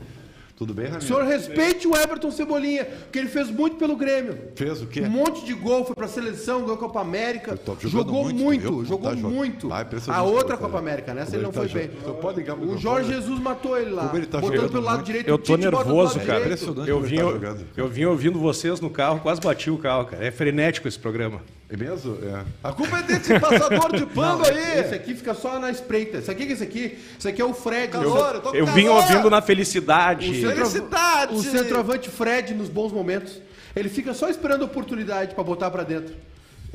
[0.56, 1.06] Tudo bem, O Ramiro?
[1.06, 4.38] senhor respeite o Everton Cebolinha, porque ele fez muito pelo Grêmio.
[4.56, 5.02] Fez o quê?
[5.02, 7.60] Um monte de gol, foi pra seleção, ganhou a Copa América.
[7.82, 8.42] Jogou muito,
[8.72, 9.74] muito, jogou Tá muito.
[9.74, 11.90] Ah, impressionante a outra como Copa América, nessa como ele não tá foi bem.
[12.02, 12.78] Então pode ligar o O.
[12.78, 14.06] Jorge Jesus matou ele lá.
[14.06, 15.06] Como ele tá Botando jogando pelo lado muito.
[15.08, 15.28] direito.
[15.28, 16.40] Eu o tô nervoso, cara.
[16.40, 16.46] direito.
[16.46, 20.06] Impressionante Eu vim, tá eu, eu vim ouvindo vocês no carro, quase bati o carro,
[20.06, 20.26] cara.
[20.26, 21.42] É frenético esse programa.
[21.68, 22.18] É mesmo?
[22.24, 22.44] É.
[22.64, 24.80] A culpa é desse passador de pano Não, aí.
[24.80, 26.20] Esse aqui fica só na espreita.
[26.20, 26.98] Esse aqui é esse aqui.
[27.18, 27.88] Esse aqui é o Fred.
[27.92, 29.02] Calor, eu tô com Eu vim calor.
[29.02, 30.30] ouvindo na felicidade.
[30.30, 31.36] O, centroav- Felicidade!
[31.36, 33.40] o centroavante Fred nos bons momentos.
[33.76, 36.16] Ele fica só esperando a oportunidade pra botar pra dentro.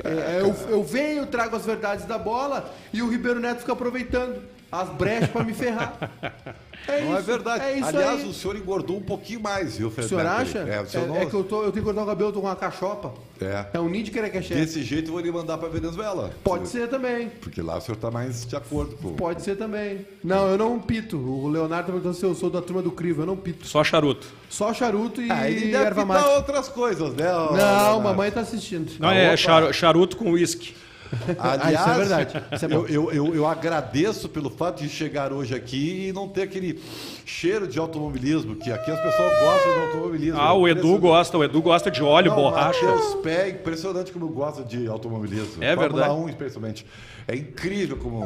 [0.03, 4.41] É, eu, eu venho, trago as verdades da bola e o Ribeiro Neto fica aproveitando.
[4.71, 5.93] As brechas pra me ferrar.
[6.87, 7.63] É Não é isso, verdade.
[7.63, 8.27] É isso Aliás, aí.
[8.29, 10.59] o senhor engordou um pouquinho mais, viu, O Fred senhor acha?
[10.59, 11.15] É, o senhor é, não...
[11.17, 13.13] é que eu, tô, eu tenho que cortar o cabelo, eu tô com uma cachopa.
[13.39, 13.65] É.
[13.73, 14.55] É um ninho de querequeché.
[14.55, 16.31] Desse jeito eu vou lhe mandar pra Venezuela.
[16.43, 17.29] Pode ser também.
[17.41, 19.13] Porque lá o senhor tá mais de acordo com...
[19.13, 20.05] Pode ser também.
[20.23, 21.17] Não, eu não pito.
[21.17, 23.21] O Leonardo tá perguntando se eu sou da turma do Crivo.
[23.23, 23.67] Eu não pito.
[23.67, 24.27] Só charuto.
[24.49, 26.27] Só charuto e Ah, ele deve erva mate.
[26.29, 27.25] outras coisas, né?
[27.31, 28.01] Não, Leonardo?
[28.01, 28.91] mamãe tá assistindo.
[28.99, 29.37] Não, é opa.
[29.37, 30.73] charu- charuto com uísque.
[31.37, 32.43] Aliás, Ah, isso é verdade.
[32.53, 36.27] Isso é eu, eu, eu, eu agradeço pelo fato de chegar hoje aqui e não
[36.27, 36.81] ter aquele
[37.25, 40.39] cheiro de automobilismo, que aqui as pessoas gostam de automobilismo.
[40.39, 41.37] Ah, o Edu gosta.
[41.37, 42.85] O Edu gosta de óleo, Não, borracha.
[42.85, 45.63] Matheus Pé, impressionante como gosta de automobilismo.
[45.63, 46.21] É Fórmula verdade.
[46.25, 46.85] 1, especialmente.
[47.27, 48.23] É incrível como.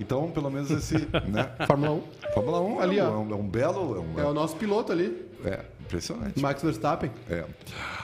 [0.00, 0.94] Então, pelo menos esse.
[1.28, 1.48] Né?
[1.66, 2.02] Fórmula 1.
[2.34, 3.10] Fórmula 1 Ali, é, ó.
[3.18, 3.96] um, é um belo.
[3.96, 6.40] É, um- É o nosso piloto ali, é impressionante.
[6.40, 7.10] Max Verstappen.
[7.30, 7.44] É.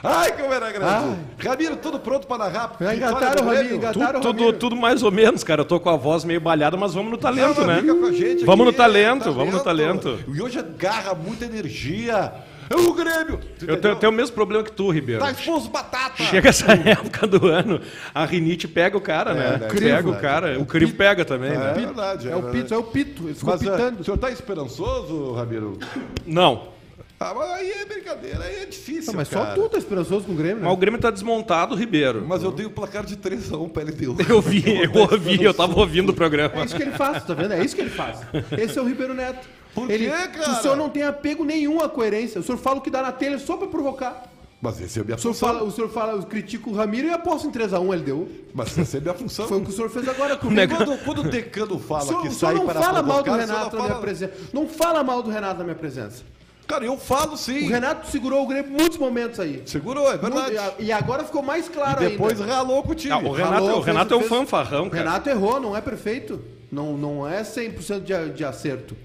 [0.03, 0.85] Ai, como era grande.
[0.85, 1.47] Ai.
[1.47, 2.75] Ramiro, tudo pronto para narrar?
[2.79, 4.57] Já Vitória engataram o Ramiro, engataram o Tudo, Ramiro.
[4.57, 5.61] tudo mais ou menos, cara.
[5.61, 7.81] Eu tô com a voz meio balhada, mas vamos no talento, Não, né?
[7.81, 10.19] fica com a gente Vamos no aqui, talento, vamos no talento.
[10.27, 12.33] E hoje agarra muita energia.
[12.67, 13.33] É o Grêmio.
[13.35, 13.95] Eu tenho, entendeu?
[13.97, 15.21] tenho o mesmo problema que tu, Ribeiro.
[15.23, 16.23] Tá expulso batata.
[16.23, 17.79] Chega essa época do ano,
[18.11, 19.51] a rinite pega o cara, né?
[19.51, 19.57] né?
[19.59, 20.09] Pega Crivo.
[20.09, 20.59] o cara.
[20.59, 21.73] O crivo pega também, É né?
[21.73, 22.27] verdade.
[22.27, 22.57] É o verdade.
[22.63, 23.23] pito, é o pito.
[23.25, 23.99] Ele ficou Mas é, pitando.
[23.99, 25.77] o senhor tá esperançoso, Ramiro?
[26.25, 26.73] Não.
[27.17, 29.55] Ah, mas aí é brincadeira, aí é difícil, Não, mas cara.
[29.55, 30.63] só tu tá esperançoso com o Grêmio, né?
[30.65, 32.25] Mas o Grêmio tá desmontado, Ribeiro.
[32.27, 34.17] Mas eu dei o placar de 3x1 pra LDU.
[34.27, 36.61] Eu vi, eu ouvi, eu tava ouvindo o programa.
[36.61, 37.53] É isso que ele faz, tá vendo?
[37.53, 38.19] É isso que ele faz.
[38.57, 39.47] Esse é o Ribeiro Neto.
[39.73, 40.51] Por ele, quê, cara?
[40.51, 42.39] O senhor não tem apego nenhum à coerência.
[42.41, 44.25] O senhor fala o que dá na telha só pra provocar.
[44.61, 45.49] Mas esse é a minha O senhor função.
[45.49, 48.27] fala, o senhor fala, eu critico o Ramiro e aposto em 3x1 LDU.
[48.53, 49.47] Mas essa é a minha função.
[49.47, 50.75] Foi o que o senhor fez agora comigo.
[50.75, 53.17] Quando, quando o decano fala O senhor, que o senhor sai não para fala mal
[53.19, 54.33] do provocar, o senhor Renato na minha fala- presença.
[54.53, 56.23] Não fala mal do Renato na minha presença.
[56.67, 57.65] Cara, eu falo sim.
[57.65, 59.61] O Renato segurou o Grêmio em muitos momentos aí.
[59.65, 60.55] Segurou, é verdade.
[60.57, 62.53] Muito- e agora ficou mais claro E depois ainda.
[62.55, 63.13] ralou com o time.
[63.13, 65.03] Ah, o Renato, Falou, o Renato é um fez- fez- fanfarrão, O cara.
[65.03, 66.43] Renato errou, não é perfeito.
[66.71, 68.97] Não, não é 100% de, de acerto.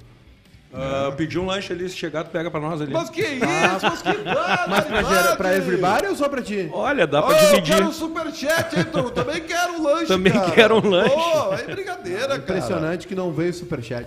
[0.73, 2.93] Ah, pediu um lanche ali, se chegar, tu pega pra nós ali.
[2.93, 3.45] Mas que isso,
[3.83, 4.67] mas que Ah.
[4.69, 6.71] Mas pra, gerar- pra everybody ou só pra ti?
[6.73, 7.75] Olha, dá pra eu dividir.
[7.75, 8.87] quero um superchat, hein?
[9.15, 10.51] Também quero um lanche, Também cara.
[10.53, 11.13] quero um lanche.
[11.15, 12.37] Pô, é brincadeira, cara.
[12.39, 14.07] Impressionante que não veio superchat.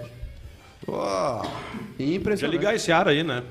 [0.87, 1.41] Ó,
[1.97, 2.57] Podia Impressionante.
[2.57, 3.43] ligar esse ar aí, né?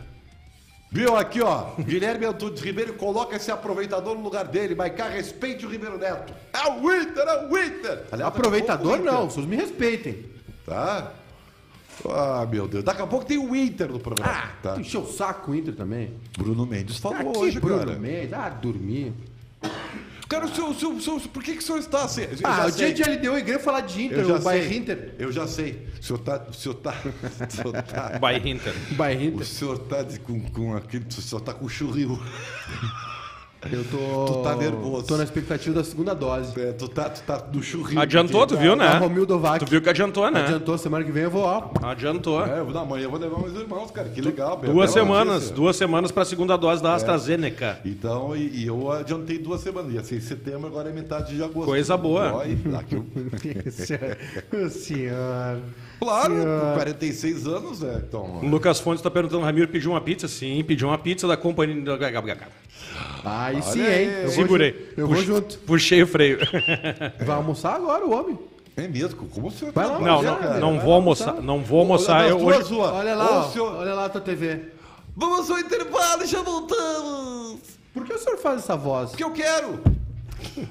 [0.90, 1.71] viu aqui, ó.
[1.79, 4.75] Guilherme Antunes Ribeiro coloca esse aproveitador no lugar dele.
[4.75, 6.35] Maicá, respeite o Ribeiro Neto.
[6.53, 8.03] É o Winter, é o Winter.
[8.12, 10.27] Aliás, Aproveitador não, vocês me respeitem.
[10.66, 11.12] Tá?
[12.09, 12.85] Ah, meu Deus.
[12.85, 14.31] Daqui a pouco tem o Inter no programa.
[14.31, 14.77] Ah, tá?
[14.79, 16.12] encheu o saco o Inter também.
[16.37, 17.99] Bruno Mendes falou Aqui, hoje, Bruno cara.
[17.99, 18.33] Mendes.
[18.35, 19.12] Ah, dormir.
[20.29, 22.23] Cara, o senhor, o senhor- o senhor- por que, que o senhor está assim?
[22.23, 22.93] Eu Ah, já o sei.
[22.93, 24.79] dia de LDU e Grêmio falar de Inter, Eu já o Bayern sei.
[24.79, 25.15] Inter.
[25.19, 25.87] Eu já sei.
[26.01, 26.47] O senhor tá.
[26.49, 26.95] O senhor tá.
[27.49, 28.75] O senhor tá, By Hinter.
[28.93, 29.47] Bayern o Inter.
[29.47, 31.05] senhor tá de- com, com aquele.
[31.07, 32.19] O senhor tá com churril.
[33.70, 34.25] Eu tô.
[34.27, 35.07] Tu tá nervoso.
[35.07, 36.59] Tô na expectativa da segunda dose.
[36.61, 38.01] É, tu tá, tu tá do churril.
[38.01, 38.96] Adiantou, tu viu, né?
[38.98, 39.61] Romildo Vac.
[39.64, 40.40] Tu viu que adiantou, né?
[40.42, 41.70] Adiantou, semana que vem eu vou, ó.
[41.83, 42.44] Adiantou.
[42.44, 44.09] É, eu vou dar amanhã, eu vou levar meus irmãos, cara.
[44.09, 44.57] Que legal.
[44.57, 45.55] bela Duas semanas, notícia.
[45.55, 47.79] duas semanas pra segunda dose da AstraZeneca.
[47.85, 49.92] Então, e, e eu adiantei duas semanas.
[49.92, 51.66] Ia ser em setembro, agora é metade de agosto.
[51.66, 52.33] Coisa boa.
[52.35, 53.07] Ó, e aqui eu-
[54.66, 55.59] o senhor.
[56.05, 58.03] Claro, com 46 anos, é.
[58.09, 60.27] Então, O Lucas Fontes tá perguntando, Ramiro pediu uma pizza?
[60.29, 61.77] Sim, pediu uma pizza da companhia...
[63.25, 64.05] Aí sim, aí.
[64.05, 64.11] hein?
[64.25, 64.93] Eu Segurei.
[64.97, 65.59] Eu vou Puxa- junto.
[65.61, 66.38] Puxei o freio.
[67.25, 68.38] Vai almoçar agora o homem.
[68.77, 69.27] é mesmo.
[69.29, 70.59] Como o senhor Vai lá, trabalha, Não, não, cara?
[70.61, 71.47] não vou almoçar, almoçar.
[71.47, 72.29] não vou almoçar.
[72.29, 72.75] Eu hoje...
[72.75, 74.61] Olha lá, senhor- olha lá a tua TV.
[75.17, 77.61] Vamos ao intervalo e já voltamos.
[77.95, 79.11] Por que o senhor faz essa voz?
[79.11, 79.81] Porque eu quero.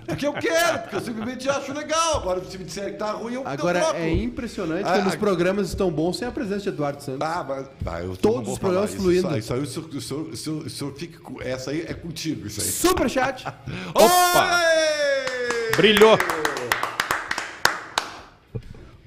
[0.05, 2.17] Porque eu quero, porque eu simplesmente acho legal.
[2.17, 3.99] Agora, se me disser que tá ruim, eu Agora eu troco.
[3.99, 7.21] é impressionante Ah, como os ah, programas estão bons sem a presença de Eduardo Santos.
[7.21, 9.27] Ah, mas ah, eu Todos os programas falar fluindo.
[9.27, 11.41] Isso, aí, isso aí, o senhor, o senhor, o senhor, fica com.
[11.41, 12.67] Essa aí é contigo, isso aí.
[12.67, 13.47] Superchat.
[13.93, 14.59] Opa!
[14.59, 15.75] Oi!
[15.77, 16.17] Brilhou.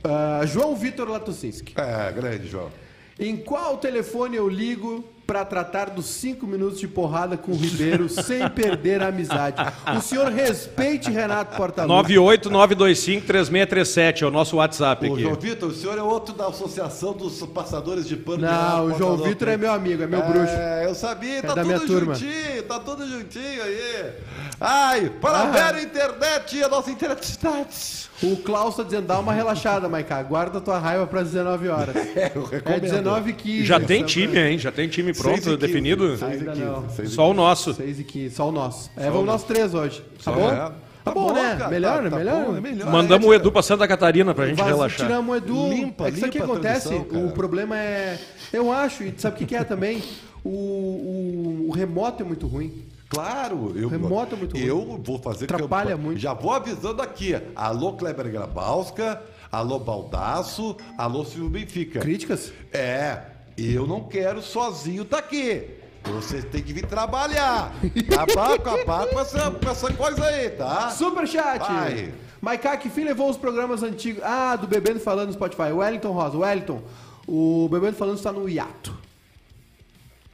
[0.03, 1.74] Ah, João Vitor Latocinski.
[1.77, 2.70] É, grande, João.
[3.18, 8.08] Em qual telefone eu ligo pra tratar dos cinco minutos de porrada com o Ribeiro
[8.08, 9.56] sem perder a amizade?
[9.96, 12.14] O senhor respeite Renato Portaluppi.
[12.14, 15.22] 989253637 é o nosso WhatsApp Ô, aqui.
[15.22, 18.42] João Vitor, o senhor é outro da Associação dos Passadores de Pano.
[18.42, 19.16] Não, o João.
[19.18, 20.52] Vitor é meu amigo, é meu bruxo.
[20.54, 22.14] É, eu sabia, tá da tudo minha turma.
[22.14, 24.12] juntinho, tá tudo juntinho aí.
[24.60, 25.42] Ai, para Ah.
[25.42, 28.04] a velha internet, a nossa internet.
[28.22, 30.22] O Klaus tá dizendo, dá uma relaxada, Maiká.
[30.22, 31.94] Guarda tua raiva para 19 horas.
[32.14, 32.80] É, eu É recomendo.
[32.82, 33.64] 19 h 15.
[33.64, 34.58] Já tem time, hein?
[34.58, 36.16] Já tem time Seis e pronto, definido?
[36.16, 36.88] seis e Ainda quinze, não.
[36.90, 37.74] seis e Só o nosso.
[37.74, 38.90] 6 e 15, só o nosso.
[38.96, 40.05] É, vamos nós três hoje.
[40.24, 40.50] Tá bom?
[40.50, 40.72] É.
[41.05, 41.57] Tá bom, né?
[41.59, 42.11] cara, Melhor, tá- né?
[42.11, 42.44] tá Melhor.
[42.46, 42.90] bom, é melhor.
[42.90, 45.07] Mandamos É, o Edu pra Santa Catarina pra gente Vaz- relaxar.
[45.07, 45.68] Tiramos o Edu.
[45.68, 46.88] Limpa, é que isso aqui limpa a acontece.
[46.88, 47.27] transmissão, cara.
[47.27, 48.18] o problema é.
[48.53, 50.03] Eu acho, e sabe o que, que é também?
[50.42, 52.85] O, o, o remoto é muito ruim.
[53.09, 54.64] Claro, eu, Remoto é muito ruim.
[54.64, 55.96] eu vou fazer Atrapalha campanha.
[55.96, 56.18] muito.
[56.20, 57.37] Já vou avisando aqui.
[57.55, 59.22] Alô, Kleber Grabowska.
[59.53, 62.00] alô Baldaço, alô Silvio Benfica.
[62.00, 62.50] Críticas?
[62.72, 63.18] É,
[63.56, 65.62] eu não quero sozinho tá aqui.
[66.04, 67.72] Vocês têm que vir trabalhar.
[68.12, 70.90] Acabar, acabar com essa, com essa coisa aí, tá?
[70.90, 71.60] Superchat!
[71.60, 72.12] Vai.
[72.42, 74.22] Maiká, que fim levou os programas antigos?
[74.22, 75.72] Ah, do Bebendo Falando no Spotify.
[75.72, 76.36] Wellington Rosa.
[76.36, 76.82] Wellington,
[77.26, 78.94] o Bebendo Falando está no hiato.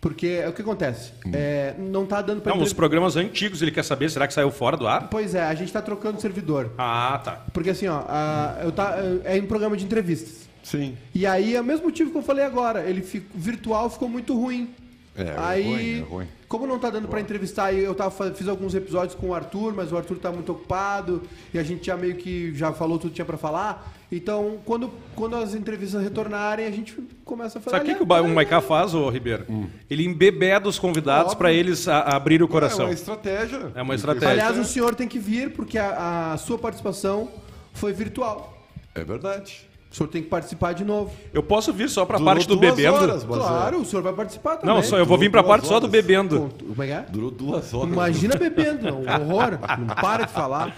[0.01, 1.13] Porque é o que acontece?
[1.33, 4.51] É, não tá dando pra Não, os programas antigos, ele quer saber, será que saiu
[4.51, 5.09] fora do ar?
[5.11, 6.73] Pois é, a gente tá trocando o servidor.
[6.79, 7.45] Ah, tá.
[7.53, 10.40] Porque assim, ó, a- eu tá, é em programa de entrevistas.
[10.63, 10.97] Sim.
[11.15, 12.83] E aí é o mesmo motivo que eu falei agora.
[12.89, 14.71] Ele fico, virtual ficou muito ruim.
[15.17, 16.29] É, é aí, ruim, é ruim.
[16.49, 19.91] como não tá dando pra entrevistar, eu tava, fiz alguns episódios com o Arthur, mas
[19.91, 23.17] o Arthur tá muito ocupado e a gente já meio que já falou tudo que
[23.17, 23.93] tinha pra falar.
[24.11, 27.79] Então, quando, quando as entrevistas retornarem, a gente começa a falar.
[27.79, 29.45] Sabe o que, que o, Maiká faz, ô Ribeiro?
[29.91, 32.87] Ele embebeda os convidados pra eles a- abrir o É coração.
[32.87, 33.73] uma estratégia.
[33.75, 34.31] É uma estratégia.
[34.31, 37.29] Aliás, o senhor tem que vir, porque a, a sua participação
[37.73, 38.67] foi virtual.
[38.95, 39.69] É verdade.
[39.91, 41.11] O senhor tem que participar de novo.
[41.33, 42.95] Eu posso vir só pra Durou parte do duas bebendo?
[42.97, 44.73] horas, claro, o senhor vai participar também.
[44.77, 45.91] Não, só eu vou vir pra Duas parte só do horas.
[45.91, 46.49] bebendo.
[46.61, 46.97] Como é que é?
[46.97, 47.93] é, Durou duas horas.
[47.93, 49.59] Imagina bebendo, um horror.
[49.81, 50.77] Não para de falar.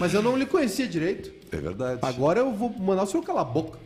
[0.00, 1.30] Mas eu não lhe conhecia direito.
[1.52, 2.00] É verdade.
[2.02, 3.78] Agora eu vou mandar o senhor calar a boca.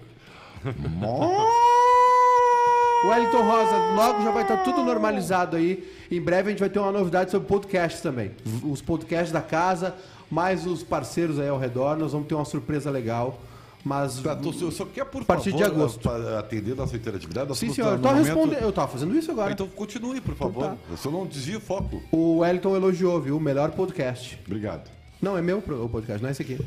[3.07, 5.87] Wellington Rosa, logo já vai estar tudo normalizado aí.
[6.11, 8.31] Em breve a gente vai ter uma novidade sobre podcasts também.
[8.63, 9.95] Os podcasts da casa,
[10.31, 11.99] mais os parceiros aí ao redor.
[11.99, 13.39] Nós vamos ter uma surpresa legal.
[13.85, 14.19] Mas.
[14.21, 16.09] Tá, tu- eu só quer, por A partir favor, de agosto.
[16.39, 17.55] atender nossa interatividade.
[17.57, 17.89] Sim, senhor.
[17.93, 18.63] Eu no tô momento- respondendo.
[18.63, 19.53] Eu tava fazendo isso agora.
[19.53, 20.65] Então continue, por favor.
[20.69, 20.77] tá.
[20.91, 22.03] Eu só não desvio o foco.
[22.11, 23.37] O Wellington elogiou, viu?
[23.37, 24.41] O melhor podcast.
[24.47, 24.91] Obrigado.
[25.21, 26.59] Não, é meu o podcast, não é esse aqui.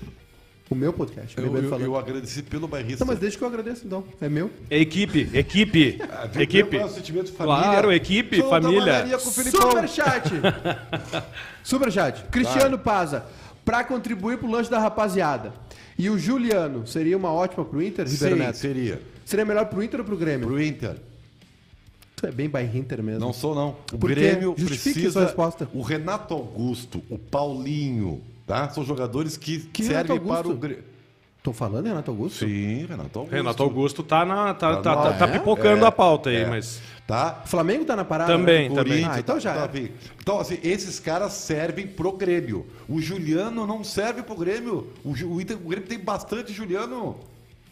[0.69, 1.37] O meu podcast.
[1.37, 3.03] Eu, eu, eu agradeci pelo bairrista.
[3.05, 4.03] Não, mas deixa que eu agradeço então.
[4.19, 4.51] É meu.
[4.69, 5.97] Equipe, equipe,
[6.33, 6.77] Vem equipe.
[6.77, 7.61] o sentimento de família.
[7.63, 9.05] Claro, equipe, Sou família.
[9.15, 9.19] o.
[9.19, 10.29] Superchat!
[11.63, 12.23] Superchat.
[12.31, 13.25] Cristiano Paza.
[13.63, 15.53] Pra contribuir pro lanche da rapaziada.
[15.97, 18.57] E o Juliano, seria uma ótima pro Inter, Ribeiro Sim, Neto?
[18.57, 19.01] seria.
[19.25, 20.47] Seria melhor pro Inter ou pro Grêmio?
[20.47, 20.95] Pro Inter.
[22.15, 23.19] Tu é bem by Inter mesmo.
[23.19, 23.75] Não sou, não.
[23.93, 24.15] O Por quê?
[24.15, 25.11] Grêmio Justifique precisa...
[25.11, 25.69] sua resposta.
[25.73, 28.69] O Renato Augusto, o Paulinho, tá?
[28.69, 30.55] São jogadores que, Que servem para o?
[30.55, 30.83] Grêmio.
[31.47, 32.39] Tô falando, Renato Augusto?
[32.39, 33.33] Sim, Renato Augusto.
[33.33, 35.31] Renato Augusto tá, na, tá, tá, Tá no- tá é?
[35.31, 36.45] pipocando É, a pauta aí, é.
[36.45, 36.81] mas.
[37.07, 37.41] Tá?
[37.45, 38.33] O Flamengo tá na parada?
[38.33, 38.75] Também, né?
[38.75, 39.05] também.
[39.05, 39.89] Ah, então já tá é.
[40.21, 42.67] Então, assim, esses caras servem pro Grêmio.
[42.89, 44.89] O Juliano não serve pro Grêmio.
[45.05, 47.15] O, o, o Grêmio tem bastante Juliano.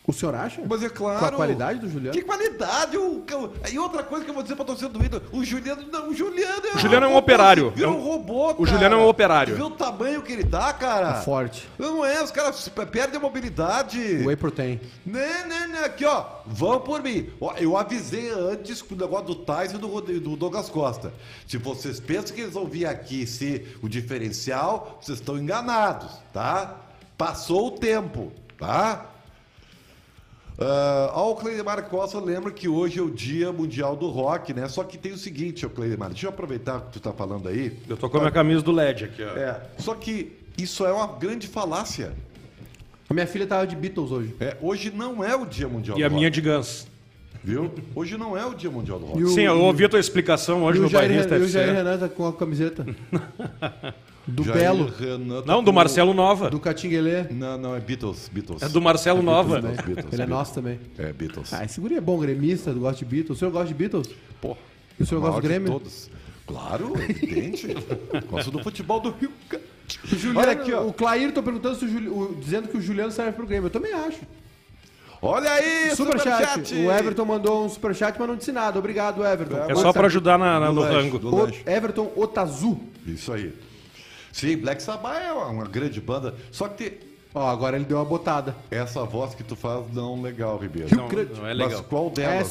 [0.07, 0.61] O senhor acha?
[0.69, 1.19] Mas é claro.
[1.19, 2.11] Com a qualidade do Juliano?
[2.15, 2.95] Que qualidade?
[2.97, 5.83] O, o- e outra coisa que eu vou dizer pra torcida do Inter: o Juliano,
[5.91, 7.71] não, o Juliano é O Juliano é um operário.
[7.71, 8.61] Virou É um- um robô, cara.
[8.61, 9.55] o Juliano é um operário.
[9.55, 11.17] Vê o tamanho que ele dá, cara.
[11.19, 11.67] É forte.
[11.79, 13.99] Não é, os caras perdem a mobilidade.
[13.99, 14.79] Whey Protein.
[15.05, 17.29] Né, né, né, aqui ó, vão por mim.
[17.41, 21.11] Ó, Eu avisei antes com o negócio do Tyson e do, do Douglas Costa.
[21.47, 26.75] Se vocês pensam que eles vão vir aqui ser o diferencial, vocês estão enganados, tá?
[27.17, 29.05] Passou o tempo, tá?
[30.57, 34.67] Ah, ó, o Cleidemar Costa lembra que hoje é o Dia Mundial do Rock, né?
[34.69, 37.77] Só que tem o seguinte, ô Cleidemar, deixa eu aproveitar que tu tá falando aí.
[37.89, 39.35] Eu tô com a minha camisa do LED aqui, ó.
[39.37, 42.13] É, só que isso é uma grande falácia.
[43.09, 44.33] A minha filha tava de Beatles hoje.
[44.39, 46.15] É, hoje não é o Dia Mundial E do a Rock.
[46.17, 46.87] minha de Guns.
[47.43, 47.71] Viu?
[47.93, 49.19] Hoje não é o Dia Mundial do Rock.
[49.19, 51.51] E o- Sim, eu ouvi a tua explicação hoje e no Bairrista e o FC.
[51.59, 52.83] Jair Renan tá com a camiseta.
[54.27, 54.85] Do Jair Belo.
[54.97, 56.49] Renan tá Não, do Marcelo Nova.
[56.49, 57.23] Do Catinguelê.
[57.31, 58.29] Não, não, é Beatles.
[58.31, 58.61] Beatles.
[58.63, 59.61] É do Marcelo Nova.
[59.61, 60.79] Beatles, Beatles, Ele é nosso também.
[60.97, 61.53] É, Beatles.
[61.53, 63.37] Ah, esse guri é bom, gremista, gosta de Beatles.
[63.37, 64.09] O senhor gosta de Beatles?
[64.41, 64.57] Pô,
[64.99, 65.71] E o senhor gosta de Grêmio?
[65.73, 66.09] Todos.
[66.47, 67.67] Claro, evidente.
[68.29, 69.31] Gosto do futebol do Rio.
[70.11, 70.83] O Juliano, Olha aqui, ó.
[70.85, 73.65] O Clair tô perguntando se o, Juli- o- dizendo que o Juliano serve pro Grêmio.
[73.67, 74.19] Eu também acho.
[75.21, 76.45] Olha aí, Superchat.
[76.67, 76.75] superchat.
[76.75, 78.77] O Everton mandou um superchat, mas não disse nada.
[78.77, 79.57] Obrigado, Everton.
[79.69, 81.17] É só pra ajudar na, na- no lanche, rango.
[81.19, 81.63] do O lanche.
[81.65, 82.79] Everton Otazu.
[83.07, 83.51] Isso aí.
[84.35, 86.35] Sim, Black Sabbath é uma, uma grande banda.
[86.51, 88.53] Só que tem Ó, agora ele deu uma botada.
[88.69, 90.93] essa voz que tu faz não legal, Ribeiro.
[90.93, 91.79] Não, não é legal.
[91.79, 92.47] Mas qual É delas?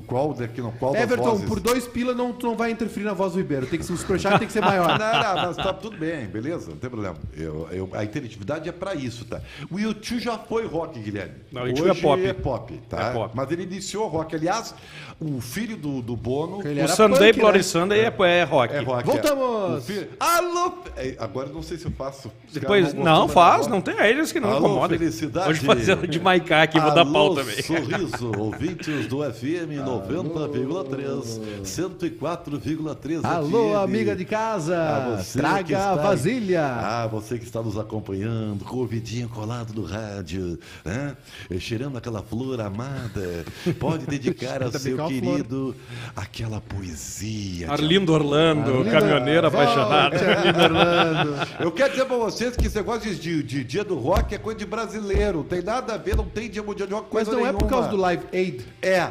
[0.00, 0.06] Sim.
[0.06, 1.44] Qual, daqui, não, qual das Everton, vozes?
[1.46, 3.66] por dois pila não, tu não vai interferir na voz do Ribeiro.
[3.66, 4.86] Tem que ser, o superchat tem que ser maior.
[4.98, 6.70] Não, não, mas tá tudo bem, beleza?
[6.70, 7.16] Não tem problema.
[7.36, 9.40] Eu, eu- a interatividade é pra isso, tá?
[9.70, 11.34] O YouTube já foi rock, Guilherme.
[11.52, 12.26] Não, o YouTube é Hoje pop.
[12.26, 13.00] é pop, tá?
[13.02, 13.30] É pop.
[13.36, 14.34] Mas ele iniciou rock.
[14.34, 14.74] Aliás,
[15.20, 17.62] o filho do, do Bono Ele O Sunday punk, Bloody né?
[17.64, 18.74] Sunday é, é rock.
[18.74, 19.06] é rock.
[19.06, 19.78] Voltamos!
[19.88, 19.92] É.
[19.92, 20.08] Filho...
[20.20, 20.72] Alô!
[20.96, 22.30] É, Agora eu não sei se eu faço.
[22.52, 24.98] Depois, não, gostam faz, não tem é eles que não Alô, incomodam.
[24.98, 25.50] felicidade.
[25.50, 27.62] Hoje fazer de Maiká aqui, vou dar pau também.
[27.62, 33.76] sorriso, ouvintes do FM 90,3, 104,3 Alô, FM.
[33.84, 36.62] amiga de casa, traga a vasilha.
[36.64, 41.16] Ah, você que está nos acompanhando, com o ouvidinho colado no rádio, né?
[41.58, 43.44] Cheirando aquela flor amada,
[43.78, 45.74] pode dedicar ao seu é querido
[46.14, 47.70] aquela poesia.
[47.70, 50.14] Arlindo Orlando, Arlindo- caminhoneiro apaixonado.
[50.14, 51.36] Arlindo Orlando.
[51.60, 54.58] Eu quero dizer pra vocês que esse negócio de, de dia do rock é coisa
[54.58, 55.44] de brasileiro.
[55.44, 57.58] Tem nada a ver, não tem dia mundial de rock, Mas coisa não é por
[57.62, 57.70] nenhuma.
[57.76, 58.64] causa do Live Aid.
[58.82, 59.10] É.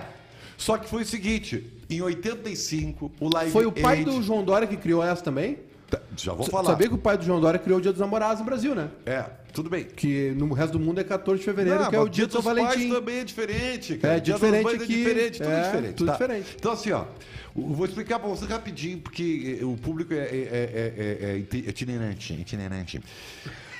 [0.57, 4.43] Só que foi o seguinte, em 85, o Live Foi o pai Aid- do João
[4.43, 5.57] Dória que criou essa também?
[5.89, 6.71] Tá, Já vou falar.
[6.71, 8.89] Sabia que o pai do João Dória criou o Dia dos Namorados no Brasil, né?
[9.05, 9.83] É, tudo bem.
[9.85, 12.33] Que no resto do mundo é 14 de fevereiro, Não, que é o dia do
[12.33, 12.89] São Valentim.
[12.89, 14.15] também é diferente, cara.
[14.15, 14.83] É, Dia dos diferente aqui.
[14.83, 15.93] É diferente, tudo É, diferente.
[15.93, 16.13] tudo tá?
[16.13, 16.55] diferente.
[16.57, 17.05] Então, assim, ó,
[17.55, 22.33] vou explicar pra você rapidinho, porque o público é, é, é, é, é iti- itinerante,
[22.33, 22.99] itinerante.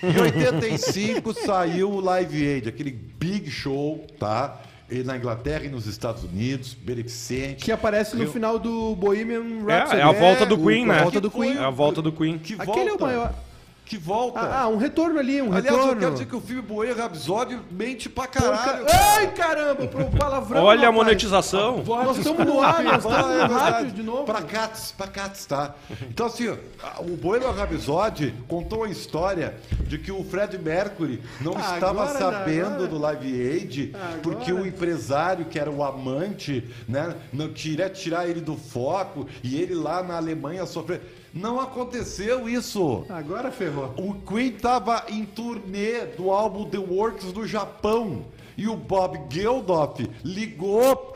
[0.03, 4.61] Em 85 saiu o Live Aid, aquele big show, tá?
[4.89, 7.63] E na Inglaterra e nos Estados Unidos, beneficente.
[7.65, 9.97] Que aparece no Eu- final do Bohemian Rhapsody.
[9.99, 11.01] É, é a volta do o- Queen, a né?
[11.01, 11.57] volta do Queen.
[11.57, 12.37] É a volta do Queen.
[12.37, 13.33] Que Aquele é o maior.
[13.85, 14.39] Que volta.
[14.39, 15.99] Ah, ah, um retorno ali, um Aliás, eu retorno.
[15.99, 18.83] quero dizer que o filme Bohemian Rhapsody mente pra caralho.
[18.83, 18.99] cara.
[19.15, 20.63] Ai, caramba, pro palavrão.
[20.63, 21.83] Olha a monetização.
[21.85, 24.23] Nós estamos no ar, nós estamos É no rádio de novo.
[24.23, 25.75] Pra Cats, pra Cats, tá?
[26.09, 26.47] Então, assim,
[26.97, 29.55] o Bohemian Rhapsody contou a história
[29.87, 32.87] de que o Fred Mercury não Ah, estava agora, sabendo agora.
[32.87, 34.17] do Live Aid Agora.
[34.23, 39.61] porque o empresário, que era o amante, né, não queria tirar ele do foco e
[39.61, 40.99] ele lá na Alemanha sofreu.
[41.35, 43.05] Não aconteceu isso.
[43.09, 43.93] Agora ferrou.
[43.97, 48.25] O Queen estava em turnê do álbum The Works do Japão.
[48.57, 51.14] E o Bob Geldof ligou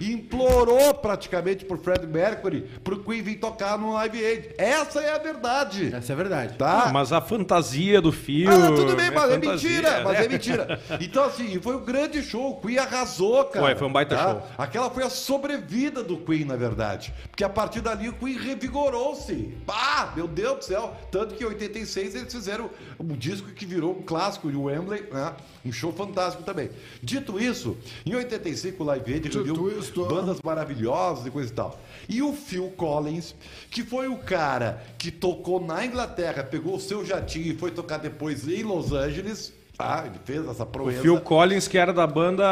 [0.00, 4.54] e, implorou praticamente pro Fred Mercury pro Queen vir tocar no Live Aid.
[4.58, 5.94] Essa é a verdade.
[5.94, 6.56] Essa é verdade.
[6.56, 6.84] Tá?
[6.84, 8.54] Ah, mas a fantasia do filme.
[8.54, 10.24] Ah, tudo bem, mas é mentira, mas né?
[10.24, 10.80] é mentira.
[11.00, 12.50] Então, assim, foi um grande show.
[12.50, 13.66] O Queen arrasou, cara.
[13.66, 14.42] Foi, foi um baita show.
[14.58, 17.12] Aquela foi a sobrevida do Queen, na verdade.
[17.30, 19.54] Porque a partir dali o Queen revigorou-se.
[19.68, 20.96] Ah, meu Deus do céu.
[21.10, 25.32] Tanto que em 86 eles fizeram um disco que virou um clássico de Wembley, né?
[25.64, 26.70] Um show fantástico também.
[27.02, 31.80] Dito isso, em 85 o Live Aid reuniu bandas maravilhosas e coisa e tal.
[32.08, 33.34] E o Phil Collins,
[33.70, 37.98] que foi o cara que tocou na Inglaterra, pegou o seu jatinho e foi tocar
[37.98, 39.52] depois em Los Angeles.
[39.78, 41.00] Ah, ele fez essa proeza.
[41.00, 42.44] Phil Collins, que era da banda.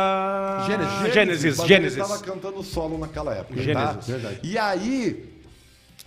[1.12, 1.58] Gênesis.
[1.58, 1.98] mas Gênesis.
[1.98, 3.56] Ele estava cantando solo naquela época.
[3.56, 3.62] Tá?
[3.62, 4.06] Gênesis.
[4.06, 4.40] Verdade.
[4.42, 5.34] E aí.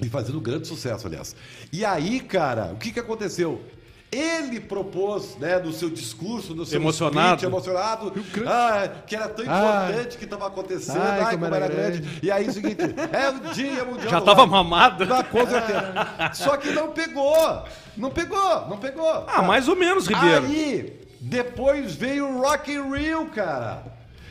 [0.02, 1.36] E fazendo grande sucesso, aliás.
[1.72, 3.62] E aí, cara, o que, que aconteceu?
[4.12, 7.38] Ele propôs, né, no seu discurso, no seu Emocionado.
[7.40, 8.14] speech, emocionado,
[8.46, 9.88] ah, que era tão Ah.
[9.90, 12.00] importante que estava acontecendo, Ai, ai, como era era grande.
[12.00, 12.20] grande.
[12.22, 14.52] E aí, o seguinte, é o dia mundial Já do tava rock.
[14.52, 15.08] mamado?
[15.32, 15.94] Com certeza.
[16.34, 17.64] Só que não pegou.
[17.96, 19.26] Não pegou, não pegou.
[19.28, 20.46] Ah, mais ou menos, Ribeiro.
[20.46, 23.84] Aí, depois veio o Rock in Rio, cara.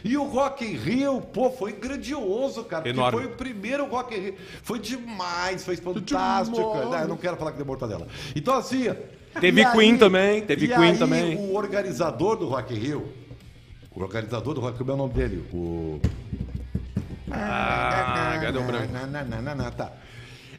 [0.05, 2.83] E o Rock in Rio, pô, foi grandioso, cara.
[2.83, 3.19] Porque Enorme.
[3.19, 4.35] foi o primeiro Rock in Rio.
[4.62, 6.59] Foi demais, foi fantástico.
[6.59, 8.07] Não, eu não quero falar que deu mortadela.
[8.37, 8.95] Então, assim...
[9.38, 11.37] Teve e Queen também, teve e Queen aí, também.
[11.37, 13.12] o organizador do Rock in Rio,
[13.95, 15.45] o organizador do Rock in Rio, como é o nome dele?
[15.53, 16.01] O...
[17.31, 18.93] Ah, cadê o branco?
[18.93, 19.93] Na, na, na, na, na, tá.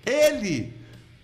[0.05, 0.73] Ele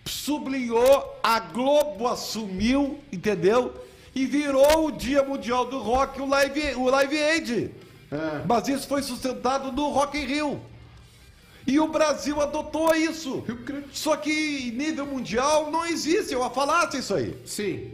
[0.06, 3.74] sublinhou, a Globo assumiu, entendeu?
[4.14, 7.72] E virou o Dia Mundial do Rock, o Live, o live Aid.
[8.12, 8.42] É.
[8.48, 10.62] Mas isso foi sustentado no Rock in Rio.
[11.68, 13.44] E o Brasil adotou isso.
[13.92, 17.36] Só que em nível mundial não existe, é uma falácia isso aí.
[17.46, 17.94] Sim.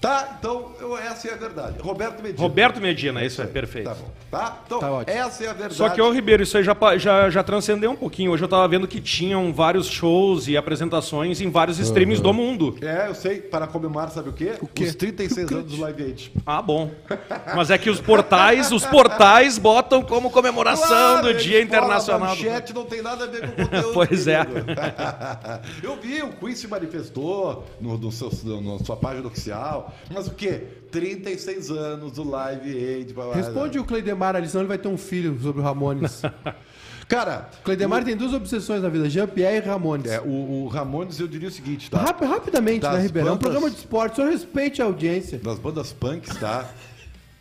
[0.00, 0.36] Tá?
[0.38, 1.80] Então, eu- essa é a verdade.
[1.80, 2.40] Roberto Medina.
[2.40, 3.86] Roberto Medina, isso é perfeito.
[3.88, 4.10] Tá bom.
[4.30, 4.58] Tá?
[4.64, 5.16] Então, Tá ótimo.
[5.18, 5.74] essa é a verdade.
[5.74, 8.30] Só que, ô Ribeiro, isso aí já, já, já transcendeu um pouquinho.
[8.30, 12.76] Hoje eu tava vendo que tinham vários shows e apresentações em vários streams do mundo.
[12.80, 14.52] É, eu sei, para comemorar, sabe o quê?
[14.72, 14.84] quê?
[14.84, 16.32] Os 36 anos do Live Aid.
[16.46, 16.92] Ah, bom.
[17.56, 22.36] Mas é que os portais, os portais botam como comemoração Claro, do Dia Internacional.
[22.36, 23.92] Do- manchete não tem nada a ver com o conteúdo.
[23.98, 24.46] Pois é.
[25.82, 29.87] Eu vi, o Queen se manifestou no, no seu, no- na sua página oficial.
[30.12, 30.62] Mas o quê?
[30.90, 33.12] 36 anos do Live Aid.
[33.12, 33.42] blá, blá, blá.
[33.44, 36.22] Responde o Cleidemar ali, senão ele vai ter um filho sobre o Ramones.
[37.08, 40.10] Cara, Cleidemar tem duas obsessões na vida, Jean-Pierre e Ramones.
[40.10, 42.02] é, o, o Ramones, eu diria o seguinte, tá?
[42.02, 43.28] Rap- rapidamente, Das né, Ribeiro?
[43.28, 45.38] É um bandas- programa de esporte, só respeite a audiência.
[45.38, 46.68] das bandas punks, tá?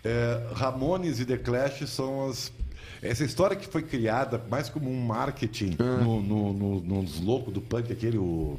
[0.06, 2.52] É, Ramones e The Clash são as.
[3.02, 7.60] Essa história que foi criada mais como um marketing no, no, no- nos loucos do
[7.62, 8.18] punk, aquele.
[8.18, 8.58] O...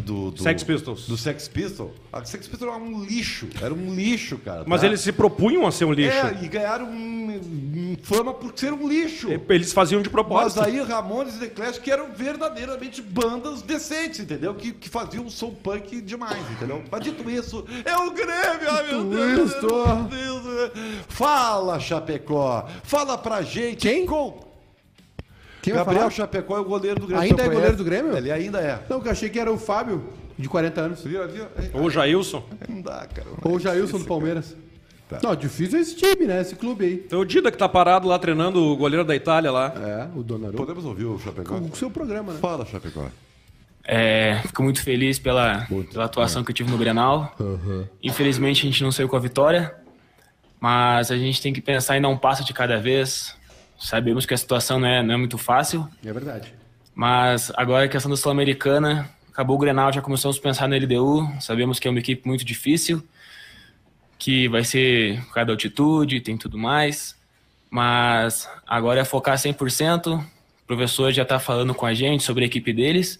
[0.00, 1.06] do, do Sex Pistols.
[1.06, 1.92] Do Sex Pistols.
[2.12, 3.48] A Sex Pistols era um lixo.
[3.60, 4.64] Era um lixo, cara.
[4.66, 4.86] Mas tá?
[4.86, 6.16] eles se propunham a ser um lixo.
[6.16, 6.88] É, e ganharam
[8.02, 9.28] fama por ser um lixo.
[9.48, 10.62] Eles faziam de Mas propósito.
[10.62, 14.54] aí Ramones e The Clash que eram verdadeiramente bandas decentes, entendeu?
[14.54, 16.82] Que, que faziam um som punk demais, entendeu?
[16.90, 19.66] Mas dito isso, é o Grêmio, ai meu Deus, isso.
[20.10, 20.72] meu Deus.
[21.08, 23.88] Fala, Chapecó, fala pra gente.
[23.88, 24.06] Quem?
[24.06, 24.51] Com...
[25.62, 26.10] Quem Gabriel falar?
[26.10, 27.22] Chapecó é o goleiro do Grêmio.
[27.22, 28.16] Ainda é goleiro do Grêmio?
[28.16, 28.80] Ele ainda é.
[28.88, 30.04] Não, que eu achei que era o Fábio,
[30.36, 31.04] de 40 anos.
[31.04, 31.44] Viu, viu?
[31.44, 32.44] É, Ou Jailson.
[32.68, 33.28] Não dá, cara.
[33.42, 34.56] Ou o Jailson do Palmeiras.
[35.08, 35.20] Tá.
[35.22, 36.40] Não, difícil é esse time, né?
[36.40, 36.96] Esse clube aí.
[36.96, 39.72] Tem o Dida que tá parado lá treinando o goleiro da Itália lá.
[39.76, 40.58] É, o Donnarumma.
[40.58, 41.54] Podemos ouvir o Chapecó?
[41.56, 42.38] O seu programa, né?
[42.40, 43.06] Fala, Chapecó.
[43.84, 47.34] É, fico muito feliz pela, pela atuação que eu tive no Grenal.
[48.02, 49.74] Infelizmente a gente não saiu com a vitória,
[50.60, 53.36] mas a gente tem que pensar em dar um passo de cada vez.
[53.82, 56.54] Sabemos que a situação não é, não é muito fácil, É verdade.
[56.94, 61.28] mas agora a questão da Sul-Americana, acabou o Grenal, já começamos a pensar na LDU.
[61.40, 63.02] Sabemos que é uma equipe muito difícil,
[64.18, 67.16] que vai ser por causa da altitude, tem tudo mais.
[67.70, 70.18] Mas agora é focar 100%.
[70.20, 73.18] O professor já está falando com a gente sobre a equipe deles.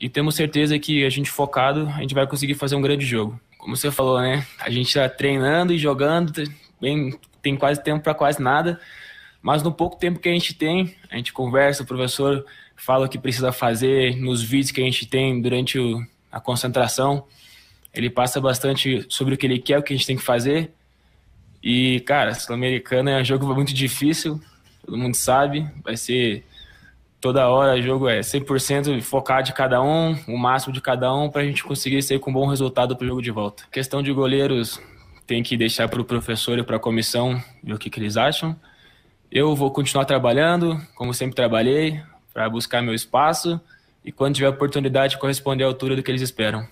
[0.00, 3.38] E temos certeza que a gente focado, a gente vai conseguir fazer um grande jogo.
[3.58, 4.46] Como você falou, né?
[4.58, 6.32] A gente está treinando e jogando,
[6.80, 8.80] bem, tem quase tempo para quase nada.
[9.42, 12.44] Mas no pouco tempo que a gente tem, a gente conversa, o professor
[12.76, 17.24] fala o que precisa fazer nos vídeos que a gente tem durante o- a concentração.
[17.92, 20.70] Ele passa bastante sobre o que ele quer, o que a gente tem que fazer.
[21.62, 24.40] E, cara, Sul-Americana é um jogo muito difícil,
[24.84, 25.68] todo mundo sabe.
[25.82, 26.44] Vai ser
[27.20, 31.28] toda hora, o jogo é 100% focar de cada um, o máximo de cada um,
[31.28, 33.64] para a gente conseguir sair com um bom resultado para o jogo de volta.
[33.70, 34.80] Questão de goleiros,
[35.26, 38.16] tem que deixar para o professor e para a comissão ver o que, que eles
[38.16, 38.56] acham.
[39.30, 42.00] Eu vou continuar trabalhando, como sempre trabalhei,
[42.32, 43.60] para buscar meu espaço
[44.04, 46.66] e quando tiver oportunidade corresponder à altura do que eles esperam.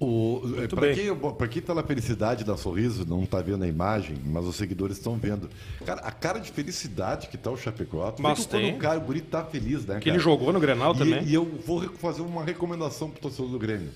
[0.00, 0.94] É, bem.
[0.94, 4.54] quem, pra quem tá na felicidade da Sorriso, não tá vendo a imagem, mas os
[4.54, 5.50] seguidores estão vendo.
[5.84, 8.14] Cara, a cara de felicidade que tá o Chapecó.
[8.20, 8.74] Mas tem.
[8.74, 10.22] o cara, o guri tá feliz, né, Que ele cara?
[10.30, 11.24] jogou no Grenal E- também.
[11.24, 13.90] E, eu vou fazer uma recomendação pro torcedor do Grêmio.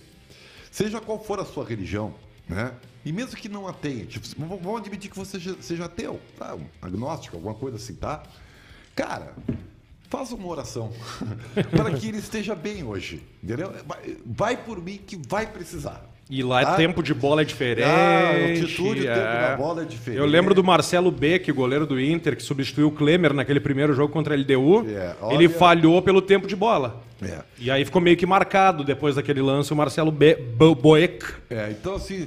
[0.73, 2.13] Seja qual for a sua religião,
[2.53, 2.75] né?
[3.05, 6.55] E mesmo que não a tenha, tipo, vamos admitir que você seja, ateu, tá?
[6.55, 8.23] Um agnóstico, alguma coisa assim, tá?
[8.95, 9.35] Cara,
[10.09, 10.93] faça uma oração
[11.75, 13.73] para que ele esteja bem hoje, entendeu?
[14.25, 16.12] Vai por mim que vai precisar.
[16.35, 16.74] E lá é Ah.
[16.76, 17.85] tempo de bola é diferente.
[17.87, 19.51] Ah, a altitude, o tempo é.
[19.51, 20.18] da bola é diferente.
[20.18, 24.11] Eu lembro do Marcelo Beck, goleiro do Inter, que substituiu o Klemer naquele primeiro jogo
[24.11, 24.87] contra a LDU.
[24.89, 27.03] É, olha- Ele falhou pelo tempo de bola.
[27.22, 27.41] É.
[27.59, 31.22] E aí ficou meio que marcado depois daquele lance o Marcelo Be Bo Boeck.
[31.51, 32.26] É, então assim,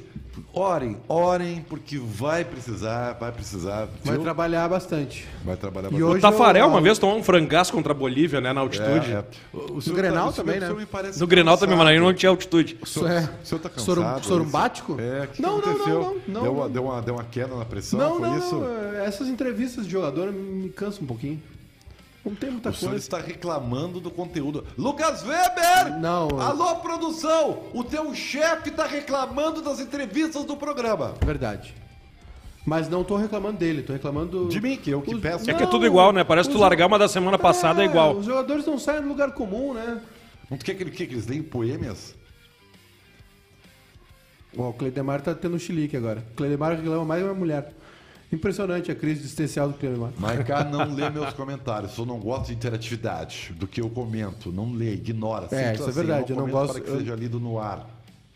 [0.54, 3.88] orem, orem, porque vai precisar, vai precisar.
[4.04, 4.24] Vai viu?
[4.24, 5.28] trabalhar bastante.
[5.44, 6.04] Vai trabalhar E bastante.
[6.04, 9.12] hoje O Tafarel eu- uma vez tomou um frangaço contra a Bolívia, né, na altitude.
[9.12, 9.24] É, é.
[9.54, 11.12] O, o senhor Grenal senhor- também, o senhor né?
[11.18, 12.78] No Grenal também, mas aí não tinha altitude.
[12.82, 13.30] O senhor, é.
[13.42, 14.26] o senhor tá Sorum- cansado?
[14.26, 14.98] sorumbático?
[15.00, 16.54] É, que, que Não, não, não, não, deu, não.
[16.54, 18.56] Uma, deu, uma, deu uma queda na pressão, Não, foi não, isso?
[18.56, 18.96] não.
[19.04, 21.42] Essas entrevistas de jogador me cansam um pouquinho.
[22.26, 23.06] Não tem muita O senhor coisa.
[23.06, 24.66] está reclamando do conteúdo.
[24.78, 26.00] Lucas Weber!
[26.00, 26.28] Não.
[26.42, 27.64] Alô, produção!
[27.74, 31.14] O teu chefe está reclamando das entrevistas do programa.
[31.24, 31.76] Verdade.
[32.66, 34.48] Mas não tô reclamando dele, tô reclamando.
[34.48, 35.50] De mim, que eu que Os- peço.
[35.50, 36.24] É que é tudo igual, né?
[36.24, 38.16] Parece que tu largar uma da semana passada é igual.
[38.16, 40.02] Os jogadores não saem do lugar comum, né?
[40.50, 42.16] Não quer que, ele- que, que eles leem poemas?
[44.58, 46.24] Ó, o Cleidemar tá tendo um chilique agora.
[46.32, 47.72] O Cleidemar reclama mais uma mulher.
[48.32, 50.12] Impressionante a crise existencial do Cleidemar.
[50.18, 51.98] Maiká não lê meus comentários.
[51.98, 54.52] Eu não gosto de interatividade do que eu comento.
[54.52, 55.48] Não lê, ignora.
[55.52, 57.88] É, isso é verdade, eu não comento gosto- Para que eu- seja lido no ar.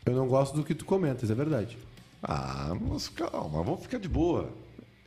[0.06, 1.78] Eu não gosto do que tu comentas, é verdade.
[2.24, 4.50] Ah, mas calma, vamos ficar de boa.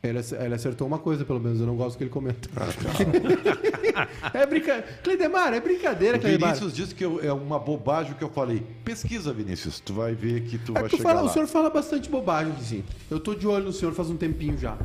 [0.05, 2.49] Ele, ele acertou uma coisa, pelo menos, eu não gosto que ele comenta.
[2.57, 2.67] Ah,
[4.37, 4.85] é brincadeira.
[5.01, 6.49] Cleidemar, é brincadeira, O Cleidemar.
[6.55, 8.65] Vinícius disse que eu- é uma bobagem o que eu falei.
[8.83, 9.79] Pesquisa, Vinícius.
[9.79, 11.29] Tu vai ver que tu É vai que tu chegar fala, lá.
[11.29, 12.83] o senhor fala bastante bobagem, sim.
[13.09, 14.77] Eu tô de olho no senhor faz um tempinho já.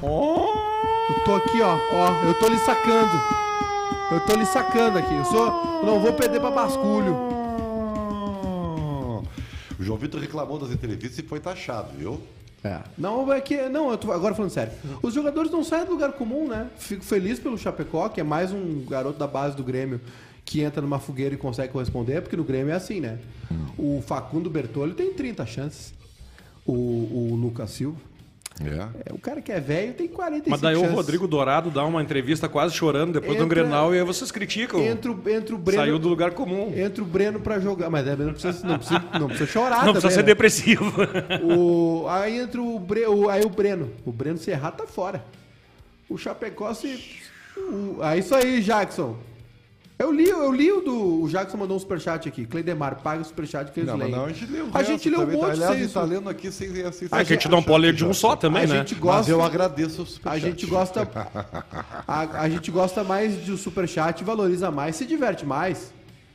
[0.00, 0.46] Oh!
[1.12, 3.10] Eu tô aqui, ó, ó, eu tô lhe sacando.
[4.12, 5.14] Eu tô lhe sacando aqui.
[5.14, 5.46] Eu sou,
[5.80, 7.12] eu não vou perder pra basculho.
[9.80, 12.20] O João Vitor reclamou das entrevistas e foi taxado, viu?
[12.64, 12.80] É.
[12.96, 13.68] Não, é que.
[13.68, 14.72] Não, eu tô agora falando sério.
[15.02, 16.68] Os jogadores não saem do lugar comum, né?
[16.76, 20.00] Fico feliz pelo Chapecó, que é mais um garoto da base do Grêmio
[20.44, 23.18] que entra numa fogueira e consegue corresponder, porque no Grêmio é assim, né?
[23.78, 25.94] O Facundo Bertolli tem 30 chances.
[26.64, 27.98] O, o Lucas Silva.
[28.60, 29.10] É.
[29.10, 30.94] É, o cara que é velho tem 45 Mas daí o chances.
[30.94, 34.80] Rodrigo Dourado dá uma entrevista quase chorando depois do Entra- Grenal e aí vocês criticam.
[34.80, 35.82] Entra, o- entra o Breno.
[35.82, 36.72] Saiu do lugar comum.
[36.76, 37.88] Entra o Breno pra jogar.
[37.90, 40.26] Mas é, não precisa, não precisa, não precisa chorar Não precisa também, ser né?
[40.26, 40.92] depressivo.
[41.42, 43.90] O, aí entra o, Bre, o- aí o Breno.
[44.04, 45.24] O Breno Serrat tá fora.
[46.08, 47.00] O Chapecó se.
[47.56, 49.16] o- ah, isso aí, Jackson.
[50.02, 51.22] Eu li, eu li o do.
[51.22, 52.44] O Jackson mandou um superchat aqui.
[52.44, 54.16] Cleidemar, paga o superchat que eles Não, mas leem.
[54.18, 55.32] não, a gente leu A gente leu um tá?
[55.32, 57.62] monte Aliás, a sem gente tá lendo aqui sem, sem, Ah, que a gente não
[57.62, 58.76] pode ler de um só também, a né?
[58.78, 59.30] gente Mas gosta.
[59.30, 60.44] eu agradeço o superchat.
[60.44, 61.08] A gente gosta.
[62.08, 65.92] A, a gente gosta mais do superchat, valoriza mais, se diverte mais,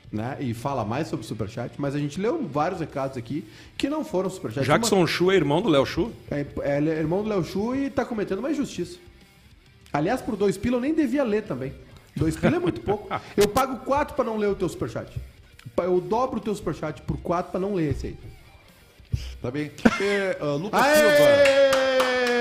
[0.10, 0.38] né?
[0.40, 3.44] E fala mais sobre o superchat, mas a gente leu vários recados aqui
[3.78, 4.66] que não foram superchat.
[4.66, 6.10] Jackson Chu é irmão do Léo Chu?
[6.32, 8.98] É, é, é irmão do Léo Chu e tá cometendo uma injustiça.
[9.92, 11.74] Aliás, por dois pila eu nem devia ler também.
[12.18, 13.08] Dois pila é muito pouco.
[13.36, 15.12] Eu pago quatro pra não ler o teu superchat.
[15.78, 18.18] Eu dobro o teu superchat por quatro pra não ler esse aí.
[19.42, 19.72] Tá bem.
[20.02, 22.37] É, ah, Lucas Silva.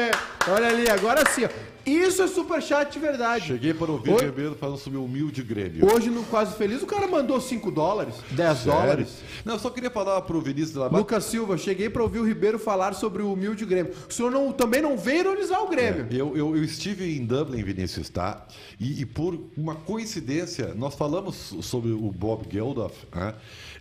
[0.49, 1.44] Olha ali, agora sim.
[1.44, 1.49] ó.
[1.86, 3.47] Isso é superchat de verdade.
[3.47, 4.24] Cheguei para ouvir Oi?
[4.24, 5.86] Ribeiro falando sobre o humilde Grêmio.
[5.88, 9.18] Hoje no Quase Feliz o cara mandou 5 dólares, 10 dólares.
[9.44, 10.99] Não, eu só queria falar pro Vinícius de Labar.
[10.99, 13.92] Lucas Silva, cheguei pra ouvir o Ribeiro falar sobre o humilde Grêmio.
[14.09, 16.09] O senhor não, também não veio ironizar o Grêmio.
[16.11, 18.44] Eu, eu, eu estive em Dublin, Vinícius, tá?
[18.80, 23.32] E, e por uma coincidência, nós falamos sobre o Bob Geldof, né?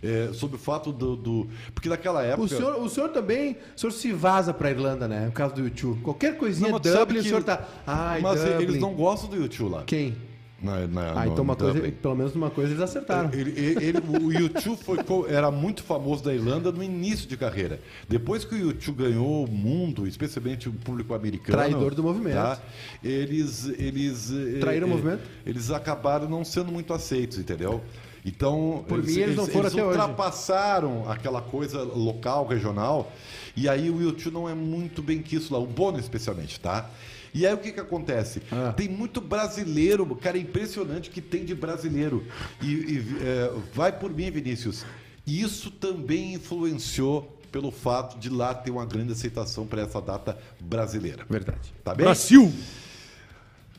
[0.06, 2.42] É, sobre o fato do, do- Porque naquela época.
[2.44, 5.26] O senhor, o senhor também, o senhor se vaza pra Irlanda, né?
[5.26, 6.00] No caso do YouTube.
[6.02, 7.66] Qualquer coisinha sabe Dublin, o que- senhor tá.
[7.86, 8.62] Ai, Mas Dublin.
[8.62, 9.82] eles não gostam do YouTube lá.
[9.84, 10.14] Quem?
[10.62, 13.28] Na, na, Ah, então uma coisa, pelo menos numa coisa eles acertaram.
[13.30, 17.78] Ele, ele- ele- o YouTube foi, era muito famoso da Irlanda no início de carreira.
[18.08, 21.58] Depois que o YouTube ganhou o mundo, especialmente o público americano.
[21.58, 22.36] Traidor do movimento.
[22.36, 22.58] tá?
[23.04, 23.68] Eles.
[23.78, 25.22] eles Traíram o eh, movimento?
[25.44, 27.82] Eles acabaram não sendo muito aceitos, entendeu?
[28.26, 29.98] Então, Por mim, eles não foram até hoje.
[29.98, 33.12] ultrapassaram aquela coisa local, regional,
[33.56, 36.90] e aí o YouTube não é muito bem quisto lá, o Bono especialmente, tá?
[37.32, 38.42] E aí o que que acontece?
[38.50, 38.72] Ah.
[38.72, 42.24] Tem muito brasileiro, cara, é impressionante que tem de brasileiro.
[42.60, 44.84] E, e, é, vai por mim, Vinícius.
[45.24, 51.24] Isso também influenciou pelo fato de lá ter uma grande aceitação para essa data brasileira.
[51.28, 51.72] Verdade.
[51.84, 52.04] Tá bem?
[52.04, 52.52] Brasil!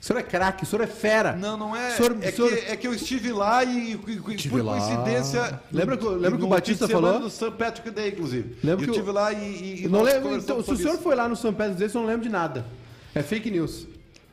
[0.08, 1.34] O senhor é craque, o senhor é fera.
[1.36, 1.90] Não, não é.
[1.92, 4.78] Senhor- é, senhor- que, é que eu estive lá e, e- Estive por lá.
[4.80, 5.60] coincidência.
[5.70, 7.20] Lembra que- no- lembra que o no Batista falou?
[7.20, 7.52] do St.
[7.52, 8.56] Patrick Day, inclusive.
[8.64, 9.82] Lembra eu que o- estive lá e.
[9.82, 12.02] e, Eu não lembro, então, se o senhor foi lá no São Pedro desse, eu
[12.04, 12.66] não lembro de nada.
[13.14, 13.86] É fake news.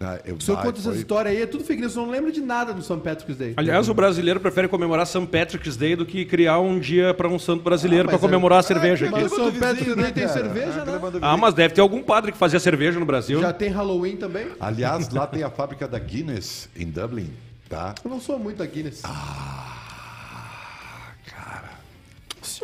[0.04, 2.02] Ah, eu, O senhor ah, conta essas foi- histórias aí, é tudo fake news, eu
[2.02, 3.54] não lembro de nada do São Patrick's Day.
[3.56, 5.26] Aliás, o brasileiro prefere comemorar St.
[5.26, 8.26] Patrick's Day do que criar um dia para um santo brasileiro Ah, para mas é-
[8.26, 9.32] comemorar a cerveja mas aqui.
[9.32, 10.32] o São Aquele Patrick's Day tem cara?
[10.32, 11.00] cerveja, né?
[11.22, 13.40] Ah, mas deve ter algum padre que fazia cerveja no Brasil.
[13.40, 14.48] Já tem Halloween também?
[14.60, 17.30] Aliás, lá tem a fábrica da Guinness, em Dublin,
[17.68, 17.94] tá?
[18.04, 19.00] Eu não sou muito da Guinness.
[19.04, 19.70] Ah.
[19.70, 19.73] O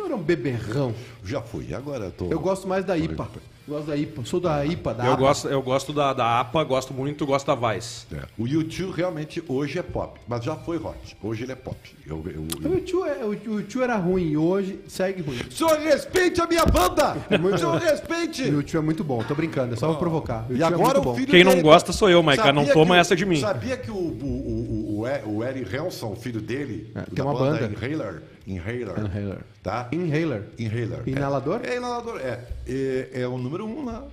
[0.01, 0.93] senhor é um beberrão.
[1.23, 2.25] Já fui, agora eu tô.
[2.31, 3.27] Eu gosto mais da IPA.
[3.67, 4.25] Gosto da IPA.
[4.25, 5.21] Sou da IPA, da Eu APA.
[5.21, 8.05] gosto, eu gosto da, da APA, gosto muito, gosto da Vice.
[8.11, 8.23] É.
[8.37, 10.97] O YouTube realmente hoje é pop, mas já foi rock.
[11.21, 11.77] Hoje ele é pop.
[12.05, 15.37] Eu, eu, eu- O tio, é, o, o tio era ruim e hoje segue ruim.
[15.51, 17.15] Senhor, respeite a minha banda!
[17.39, 18.43] muito- Senhor, respeite!
[18.49, 20.47] O tio é muito bom, tô brincando, é só pra provocar.
[20.49, 22.95] E é agora muito o filho Quem não dele- gosta sou eu, Maica, não toma
[22.95, 23.39] o- essa de mim.
[23.39, 27.23] Sabia que o, o, o, o, o, Eric Helson, o filho dele, É, da tem
[27.23, 27.71] uma banda.
[27.71, 29.37] Inhaler, Inhaler, Inhaler.
[29.63, 29.87] tá?
[29.91, 30.43] Inhaler.
[30.57, 31.03] Inhaler.
[31.07, 31.61] Inalador?
[31.63, 32.39] É, é inalador, é.
[32.67, 34.03] É, é o número um lá.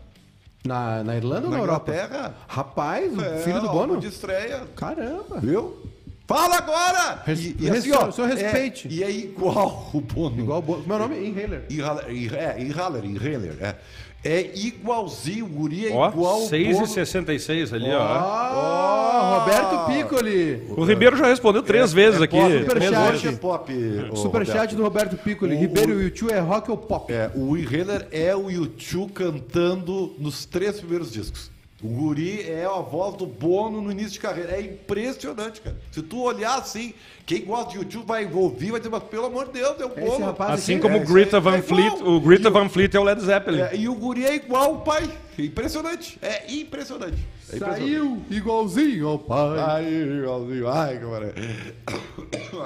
[0.64, 1.90] Na, na Irlanda ou Na na Europa?
[1.92, 2.34] Inglaterra.
[2.46, 3.98] Rapaz, o É, filho do Bono?
[4.00, 4.62] de estreia.
[4.76, 5.40] Caramba.
[5.40, 5.78] Viu?
[6.26, 7.22] Fala agora!
[7.24, 8.86] Res- E, e assim, ó, senhor respeite.
[8.86, 10.38] É, e é igual o Bono.
[10.38, 10.84] Igual o Bono.
[10.86, 11.64] Meu nome é Inhaler.
[11.70, 12.04] Inhaler,
[12.34, 13.76] é, Inhaler, Inhaler, é.
[14.24, 18.02] É igualzinho, o guri é Ó, igual o 6,66 ali, ó.
[18.02, 20.62] Ah, Roberto Piccoli.
[20.76, 22.36] O Ribeiro já respondeu três vezes aqui.
[22.36, 23.28] Pop, Superchat.
[23.28, 23.72] É pop.
[24.10, 24.76] ô, Superchat Roberto.
[24.76, 25.54] do Roberto Piccoli.
[25.54, 27.12] O- Ribeiro o- e o tio é rock ou pop?
[27.12, 31.50] É, o Inhaler é o YouTube cantando nos três primeiros discos.
[31.80, 34.50] O guri é a voz do Bono no início de carreira.
[34.56, 35.76] É impressionante, cara.
[35.92, 36.92] Se tu olhar assim,
[37.24, 39.92] quem gosta de YouTube vai ouvir, vai dizer, mas pelo amor de Deus, é o
[39.96, 40.26] Esse Bono.
[40.26, 43.04] rapaz Assim aqui, como É, Greta Van é Fleet, o Greta Van Fleet é o
[43.04, 43.60] Led Zeppelin.
[43.60, 45.08] É, e o guri é igual o pai.
[45.38, 46.18] Impressionante.
[46.20, 47.24] É impressionante.
[47.52, 47.80] É impressionante.
[47.80, 49.58] Saiu igualzinho ao pai.
[49.64, 50.68] Aí, igualzinho.
[50.68, 51.34] Ai, camarada.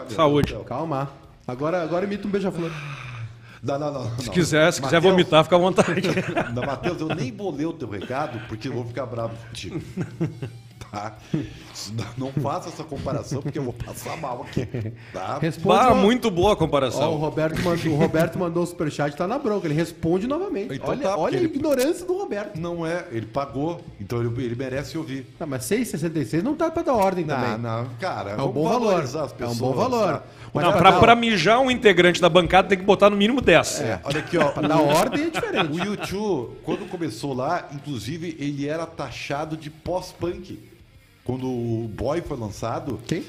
[0.08, 0.56] Saúde.
[0.66, 1.10] Calma.
[1.46, 2.70] Agora, agora imita um beija-flor.
[3.62, 4.18] Não, não, não.
[4.18, 6.02] Se quiser, se quiser vomitar, fica à vontade.
[6.52, 9.80] Não, Matheus, eu nem vou ler o teu recado porque eu vou ficar bravo contigo.
[10.90, 11.16] Tá?
[12.18, 14.66] Não faça essa comparação porque eu vou passar mal aqui.
[15.10, 15.38] Tá?
[15.38, 15.68] Responde.
[15.78, 17.14] Bah, uma- muito boa a Ó, o, comparação.
[17.14, 19.66] Roberto mandou, o Roberto mandou o superchat, tá na bronca.
[19.66, 20.74] Ele responde novamente.
[20.74, 22.58] Então olha tá, olha a ele- ignorância do Roberto.
[22.60, 25.24] Não é, ele pagou, então ele, ele merece ouvir.
[25.40, 27.58] Ah, mas 6,66 não tá pra dar ordem Não, também.
[27.58, 28.30] não, cara.
[28.32, 29.02] É um bom valor.
[29.02, 30.14] as É um pessoas, bom valor.
[30.18, 30.22] tá?
[30.54, 33.40] Mas Não, pra pra, pra mijar um integrante da bancada tem que botar no mínimo
[33.40, 33.80] 10.
[33.80, 34.60] É, olha aqui, ó.
[34.60, 35.72] Na ordem é diferente.
[35.72, 40.58] O YouTube, quando começou lá, inclusive, ele era taxado de pós-punk.
[41.24, 43.24] Quando o Boy foi lançado, Quem?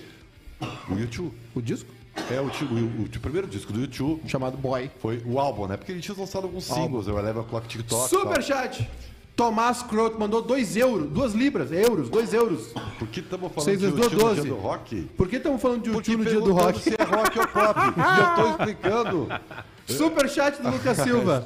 [0.90, 1.32] o YouTube.
[1.56, 1.90] O disco?
[2.30, 4.92] É o, o, o, o primeiro disco do YouTube Chamado Boy.
[5.00, 5.78] foi o álbum, né?
[5.78, 8.06] Porque ele tinha lançado alguns singles, o Eleven O'Clock TikTok.
[8.06, 8.20] e tal.
[8.22, 8.88] Superchat!
[9.36, 12.68] Tomás Croto mandou 2 euros, 2 libras, euros, 2 euros.
[13.00, 15.02] Por que estamos falando Seis de YouTube no dia do rock?
[15.18, 16.80] Por que estamos falando de YouTube no dia do rock?
[16.80, 17.80] se é rock ou pop.
[17.98, 19.28] e eu tô explicando.
[19.88, 21.44] Super chat do Lucas Silva.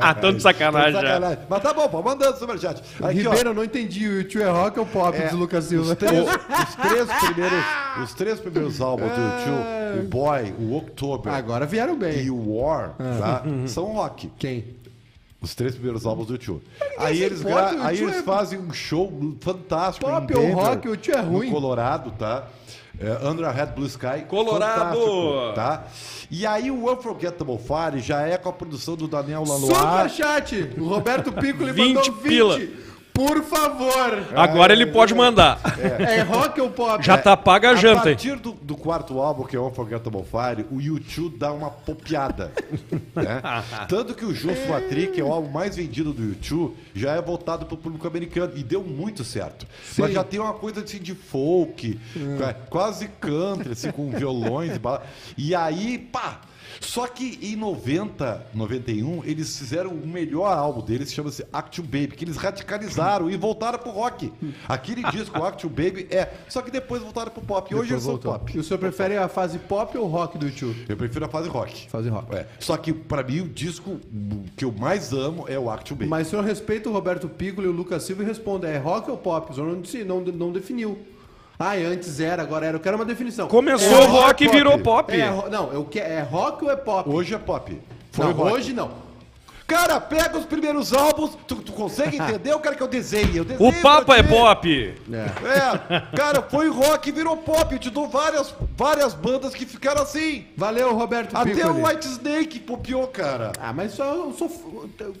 [0.00, 1.00] Ah, tão de sacanagem já.
[1.00, 1.38] Sacanagem.
[1.50, 2.80] Mas tá bom, pô, mandando superchat.
[2.80, 3.10] Aqui, ó.
[3.10, 4.08] Ribeiro, eu não entendi.
[4.08, 5.92] O tio é rock ou pop, É, diz o Lucas Silva.
[5.92, 7.64] Os três, os três primeiros,
[8.04, 12.24] os três primeiros álbuns do YouTube, o Boy, o October Agora vieram bem.
[12.24, 13.42] e o War, tá?
[13.66, 14.30] são rock.
[14.38, 14.76] Quem?
[15.40, 16.62] Os três primeiros álbuns do Tio.
[16.98, 20.88] Aí eles, gra- aí eles é- fazem um show fantástico Pop em ou Denver, rock,
[20.88, 21.46] o Tio é ruim.
[21.48, 22.48] No Colorado, tá?
[22.98, 24.24] É, Under a Red Blue Sky.
[24.26, 25.52] Colorado!
[25.54, 25.84] Tá?
[26.30, 29.76] E aí o Unforgettable Fire já é com a produção do Daniel Lalois.
[30.12, 30.72] Superchat!
[30.78, 32.22] O Roberto Piccoli 20 mandou 20.
[32.22, 32.58] pila.
[33.16, 34.26] Por favor.
[34.36, 35.58] Agora ele pode mandar.
[36.06, 37.04] É rock ou pop?
[37.04, 38.10] Já tá paga a A janta.
[38.10, 38.14] hein?
[38.16, 42.52] partir do, do quarto álbum, que é o Unforgettable Fire, o YouTube dá uma popiada.
[43.16, 43.40] né?
[43.88, 47.22] Tanto que o Joshua Tree, que é o álbum mais vendido do YouTube, já é
[47.22, 48.52] voltado para o público americano.
[48.54, 49.66] E deu muito certo.
[49.98, 51.98] Mas já tem uma coisa assim de folk,
[52.38, 55.02] qua- quase country, assim, com violões e bala.
[55.38, 56.40] E aí, pá!
[56.80, 62.24] Só que em 90, 91, eles fizeram o melhor álbum deles, chama-se Action Baby, que
[62.24, 64.32] eles radicalizaram e voltaram pro rock.
[64.68, 66.32] Aquele disco, Action Baby, é.
[66.48, 67.72] Só que depois voltaram pro pop.
[67.72, 68.32] E hoje são Voltou.
[68.32, 68.56] pop.
[68.56, 70.84] E o senhor prefere a fase pop ou rock do YouTube?
[70.88, 71.88] Eu prefiro a fase rock.
[71.88, 72.34] Fase rock.
[72.34, 72.46] É.
[72.60, 73.98] Só que, pra mim, o disco
[74.56, 76.08] que eu mais amo é o Action Baby.
[76.10, 79.10] Mas o senhor respeita o Roberto Piccoli e o Lucas Silva e responde, é rock
[79.10, 79.50] ou pop?
[79.52, 80.98] O senhor não, não, não definiu.
[81.58, 82.76] Ah, antes era, agora era.
[82.76, 83.48] Eu quero uma definição.
[83.48, 84.56] Começou É rock rock e pop.
[84.58, 85.12] virou pop.
[85.20, 87.08] É, não, eu que, é rock ou é pop?
[87.08, 87.80] Hoje é pop.
[88.12, 88.52] Foi não, rock.
[88.52, 89.05] hoje não.
[89.66, 91.36] Cara, pega os primeiros álbuns.
[91.46, 92.52] Tu, tu consegue entender?
[92.52, 93.36] Eu quero que eu desenhe.
[93.36, 94.94] Eu desenho O Papa é pop.
[95.12, 97.74] É, cara, foi rock e virou pop.
[97.74, 100.46] Eu te dou várias, várias bandas que ficaram assim.
[100.56, 101.80] Valeu, Roberto Até Piccoli.
[101.80, 103.52] o White Snake popiou, cara.
[103.60, 104.48] Ah, mas só, só-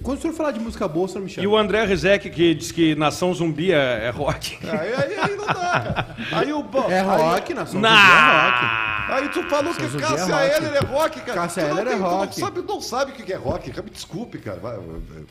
[0.02, 1.44] Quando o senhor falar de música boa, o senhor me chama.
[1.44, 4.58] E o André Rizek, que diz que Nação Zumbi é, é rock.
[4.62, 6.16] Aí, aí, aí não dá, cara.
[6.32, 6.64] Aí o.
[6.88, 7.90] É aí- rock, nação Nah.
[7.90, 8.86] Zumbi é rock.
[9.08, 10.56] Aí tu falou que Zumbi é Cássia rock.
[10.56, 11.40] Eller é rock, cara.
[11.42, 12.40] Cássia Tu não Eller é tem- tu rock.
[12.40, 13.70] Não sabe, não sabe o que é rock.
[13.82, 14.58] Me desculpe, cara.
[14.60, 14.78] Vai,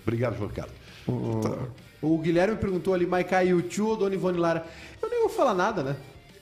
[0.02, 0.72] Obrigado, João Ricardo.
[2.02, 4.66] O Guilherme perguntou ali, Maiká e o tio ou Dona Ivone Lara?
[5.02, 5.96] Eu nem vou falar nada, né?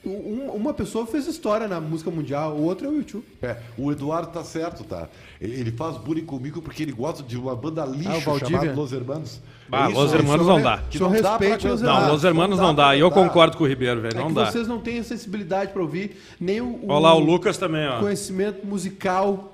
[0.05, 3.23] Um- uma pessoa fez história na música mundial, o outro é o YouTube.
[3.41, 5.07] É, o Eduardo tá certo, tá?
[5.39, 8.59] Ele, ele faz bullying comigo porque ele gosta de uma banda Ah, o lixo Valdívia?
[8.59, 9.41] chamada Los Hermanos.
[9.71, 10.77] É isso, Los Hermanos não não é- dá.
[10.89, 12.01] que não dá respeite os aguentar.
[12.07, 12.93] Não, Los Hermanos não dá.
[12.97, 14.17] E eu concordo com o Ribeiro, velho.
[14.17, 14.51] É Não que dá.
[14.51, 17.87] vocês não têm a sensibilidade pra ouvir, nem o, o Olha lá, o Lucas também,
[17.87, 17.99] ó.
[18.01, 19.52] conhecimento musical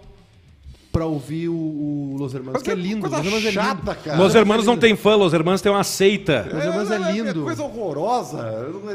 [0.91, 3.01] pra ouvir o, o Los Hermanos, que é lindo.
[3.01, 4.03] Coisa Los Hermanos é chata, lindo.
[4.03, 4.17] cara.
[4.17, 6.47] Los Hermanos não tem fã, Los Hermanos tem uma seita.
[6.51, 7.43] Los Hermanos é lindo.
[7.43, 8.37] coisa horrorosa.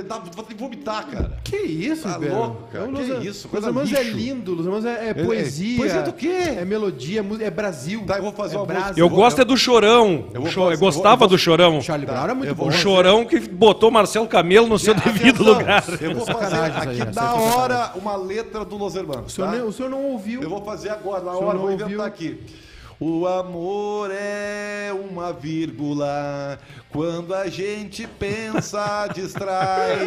[0.08, 1.38] Dá vontade de vomitar, cara.
[1.44, 2.34] Que isso, Tá Ribeiro?
[2.36, 2.84] louco, cara.
[2.84, 4.16] É o Que Los- isso, Los coisa Hermanos é lixo.
[4.16, 5.76] lindo, Los Hermanos é, é poesia.
[5.76, 6.26] poesia do quê?
[6.58, 8.02] É melodia, é mu- é Brasil.
[8.06, 8.92] Tá, eu vou fazer é uma música.
[9.00, 10.24] Eu vou- gosto é do Chorão.
[10.34, 11.80] Eu vou Cho- Eu fazer- gostava eu vou- do Chorão.
[11.80, 12.72] Charlie Brown era muito eu vou bom.
[12.72, 15.84] O Chorão que botou Marcelo Camelo no seu devido Atenção, lugar.
[16.00, 17.52] Eu vou fazer Sacanagem isso aí, aqui essa é sacanagem.
[17.58, 19.26] hora uma letra do Los Hermanos.
[19.32, 19.52] O senhor, tá?
[19.52, 20.42] nem- o senhor não ouviu.
[20.42, 22.30] Eu vou fazer agora, na senhor hora, não vou inventar ouviu?
[22.32, 22.40] aqui.
[23.00, 26.58] O amor é uma vírgula.
[26.90, 29.98] Quando a gente pensa, distrai.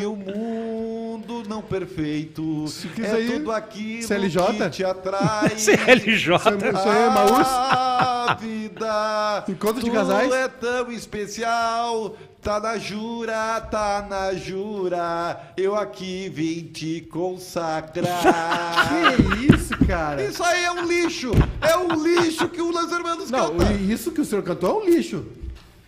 [0.00, 2.64] E o mundo não perfeito
[2.98, 4.42] é aí- tudo aquilo CLJ?
[4.54, 5.50] que te atrai.
[5.50, 6.36] CLJ.
[6.36, 7.46] Isso aí é Maús?
[7.46, 10.32] A vida Encontro de casais?
[10.32, 12.16] é tão especial.
[12.48, 15.38] Tá na jura, tá na jura.
[15.54, 18.22] Eu aqui vim te consagrar.
[19.28, 20.22] Que isso, cara?
[20.24, 21.30] Isso aí é um lixo!
[21.60, 23.74] É um lixo que o Los Hermanos Não, canta!
[23.74, 25.26] isso que o senhor cantou é um lixo.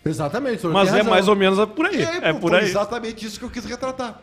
[0.05, 1.11] Exatamente, o senhor Mas tem é razão.
[1.15, 2.03] mais ou menos por aí.
[2.03, 2.67] É, É por foi aí.
[2.69, 4.21] exatamente isso que eu quis retratar.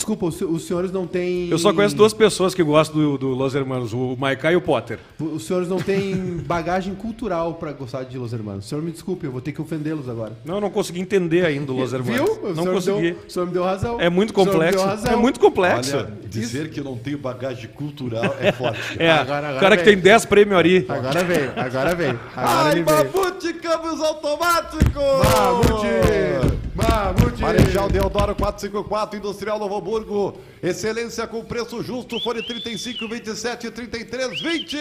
[0.00, 1.50] Desculpa, os, senhores não têm...
[1.50, 4.60] Eu só conheço duas pessoas que gostam do, do Los Hermanos, o Maiká e o
[4.62, 4.98] Potter.
[5.20, 8.64] Os senhores não têm bagagem cultural pra gostar de Los Hermanos.
[8.64, 10.32] O senhor me desculpe, eu vou ter que ofendê-los agora.
[10.42, 12.16] Não, eu não consegui entender ainda o Los Hermanos.
[12.18, 12.44] Viu?
[12.44, 13.10] O Não senhor consegui.
[13.12, 14.00] Deu, o senhor me deu razão.
[14.00, 14.78] É muito O senhor me complexo.
[14.78, 15.12] deu razão.
[15.12, 15.96] É muito complexo.
[15.98, 18.80] Olha, dizer que eu não tenho bagagem cultural é forte.
[18.98, 19.94] é, Agora- agora o cara que vem.
[19.96, 20.86] tem 10 prêmios ali.
[20.88, 22.20] Agora veio, agora veio.
[22.34, 22.96] Agora Ai, ele veio.
[23.12, 24.94] Mamute Câmbios Automáticos!
[25.36, 26.59] Mamute!
[26.74, 27.40] Mamute!
[27.40, 30.38] Marechal Deodoro 454, Industrial Novo Hamburgo.
[30.62, 34.76] Excelência com preço justo, fone 35, 27, 33, 20.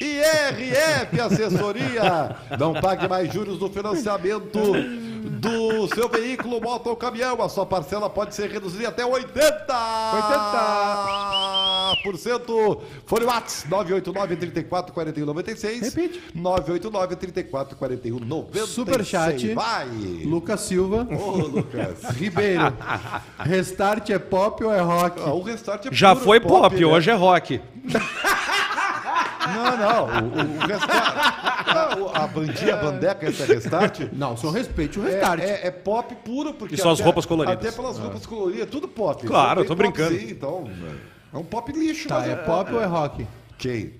[0.00, 2.36] IRF Assessoria.
[2.58, 4.58] Não pague mais juros do financiamento
[5.40, 7.42] do seu veículo, moto ou caminhão.
[7.42, 9.66] A sua parcela pode ser reduzida até 80.
[12.04, 12.80] 80%.
[13.06, 15.80] Fone Whats 989 34 41 96.
[15.94, 16.22] Repite.
[16.34, 18.68] 989 34 41 96.
[18.68, 19.54] Superchat.
[19.54, 19.88] Vai.
[20.24, 21.06] Lucas Silva.
[21.10, 22.02] Ô, Lucas.
[22.16, 22.72] Ribeiro.
[23.38, 25.20] Restart é pop ou é rock?
[25.24, 26.86] Ah, o restart é Já puro foi pop, né?
[26.86, 27.60] hoje é rock.
[29.54, 30.04] Não, não.
[30.06, 31.30] O, o, o restart.
[31.66, 34.00] Não, a bandinha, a bandeca, esse é restart.
[34.12, 35.40] Não, só respeite o É, restart.
[35.42, 36.74] é- é pop puro, porque.
[36.74, 37.58] E as até- roupas coloridas.
[37.66, 39.26] Até pelas roupas coloridas, tudo pop.
[39.26, 40.16] Claro, Só eu tô brincando.
[40.18, 40.70] Sim, então,
[41.32, 42.08] é um pop lixo.
[42.08, 43.26] Tá, mas é pop ou é rock?
[43.58, 43.92] Quem?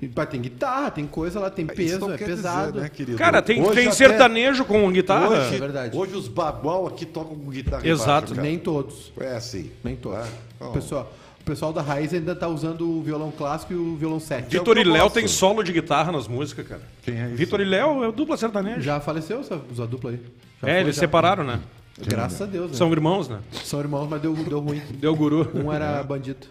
[0.00, 2.72] E, Mas tem guitarra, tem coisa lá, tem peso, é pesado.
[2.72, 3.18] dizer, né, querido?
[3.18, 5.28] Cara, tem, Hoje tem até- sertanejo com guitarra.
[5.28, 5.96] Hoje, É verdade.
[5.96, 8.32] hoje os babão aqui tocam com guitarra Exato.
[8.32, 8.48] embaixo.
[8.48, 9.12] Nem todos.
[9.18, 9.70] É assim.
[9.82, 10.18] Nem todos.
[10.20, 13.76] É, então, O pessoal, o pessoal da raiz ainda tá usando o violão clássico e
[13.76, 14.46] o violão 7.
[14.48, 16.82] Que é o Vitor que e Léo tem solo de guitarra nas músicas, cara.
[17.02, 17.36] Quem é isso?
[17.36, 18.80] Vitor e Léo é o dupla sertanejo.
[18.80, 20.20] Já faleceu essa, essa dupla aí?
[20.62, 21.00] Já é, foi, eles já.
[21.00, 21.58] separaram, né?
[22.06, 22.76] Graças a Deus, né?
[22.76, 23.40] São irmãos, né?
[23.64, 24.80] São irmãos, mas deu, deu ruim.
[25.00, 25.50] Deu guru.
[25.52, 26.46] Um era bandido.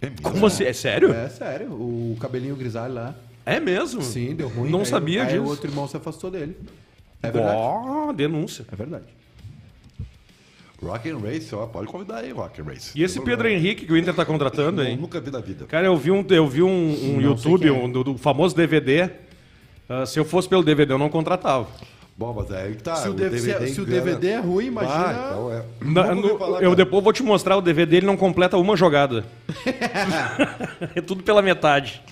[0.00, 0.10] É?
[0.22, 0.64] Como assim?
[0.64, 1.12] É sério?
[1.12, 3.14] É sério, o cabelinho grisalho lá.
[3.44, 4.02] É mesmo?
[4.02, 4.70] Sim, deu ruim.
[4.70, 5.42] Não Aí- sabia aí disso.
[5.42, 6.56] o outro irmão se afastou dele.
[7.22, 7.56] É verdade.
[7.56, 8.64] Ó, denúncia.
[8.70, 9.04] É verdade.
[10.82, 12.98] Rock and Race, ó, pode convidar aí, Rock and Race.
[12.98, 13.58] E esse Pedro problema.
[13.58, 14.96] Henrique que o Inter tá contratando, hein?
[14.96, 15.66] Nunca vi na vida.
[15.66, 17.72] Cara, eu vi um, eu vi um, um YouTube é.
[17.72, 19.10] um, do, do famoso DVD.
[19.86, 21.68] Ah, se eu fosse pelo DVD, eu não contratava.
[22.20, 22.96] Bom, mas é aí tá.
[22.96, 23.86] se o, DVD, se, se o.
[23.86, 25.06] DVD é ruim, imagina.
[25.06, 25.64] Ah, então é.
[25.80, 26.76] Na- no- falar, eu cara.
[26.76, 29.24] depois vou te mostrar o DVD, ele não completa uma jogada.
[30.94, 32.02] é tudo pela metade.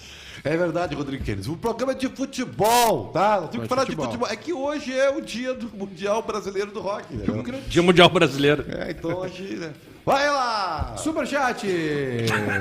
[0.42, 1.46] É verdade, Rodrigo Keynes.
[1.46, 3.42] O programa é de futebol, tá?
[3.42, 4.06] Nós temos que falar futebol.
[4.06, 4.32] de futebol.
[4.32, 7.14] É que hoje é o dia do Mundial Brasileiro do Rock.
[7.14, 7.62] Né?
[7.68, 8.64] Dia Mundial Brasileiro.
[8.66, 9.74] É, então hoje, né?
[10.06, 10.94] Vai lá!
[10.96, 11.66] Superchat!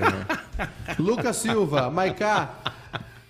[1.00, 2.56] Lucas Silva, Maiká.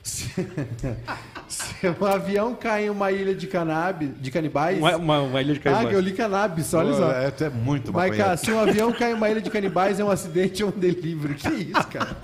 [1.99, 4.78] Um avião cai em uma ilha de cannabis, de canibais.
[4.78, 6.05] Uma, uma, uma ilha de ah, que eu canibais.
[6.05, 7.11] li cannabis, olha só.
[7.11, 8.38] É, é muito Maiká, maconheiro.
[8.38, 11.36] se um avião cai em uma ilha de canibais, é um acidente ou um delivery.
[11.36, 12.15] Que isso, cara?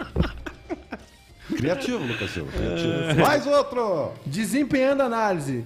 [1.55, 2.51] Criativo, Lucas Silva.
[2.51, 3.21] Criativo.
[3.21, 4.11] Mais outro!
[4.25, 5.63] Desempenhando a análise.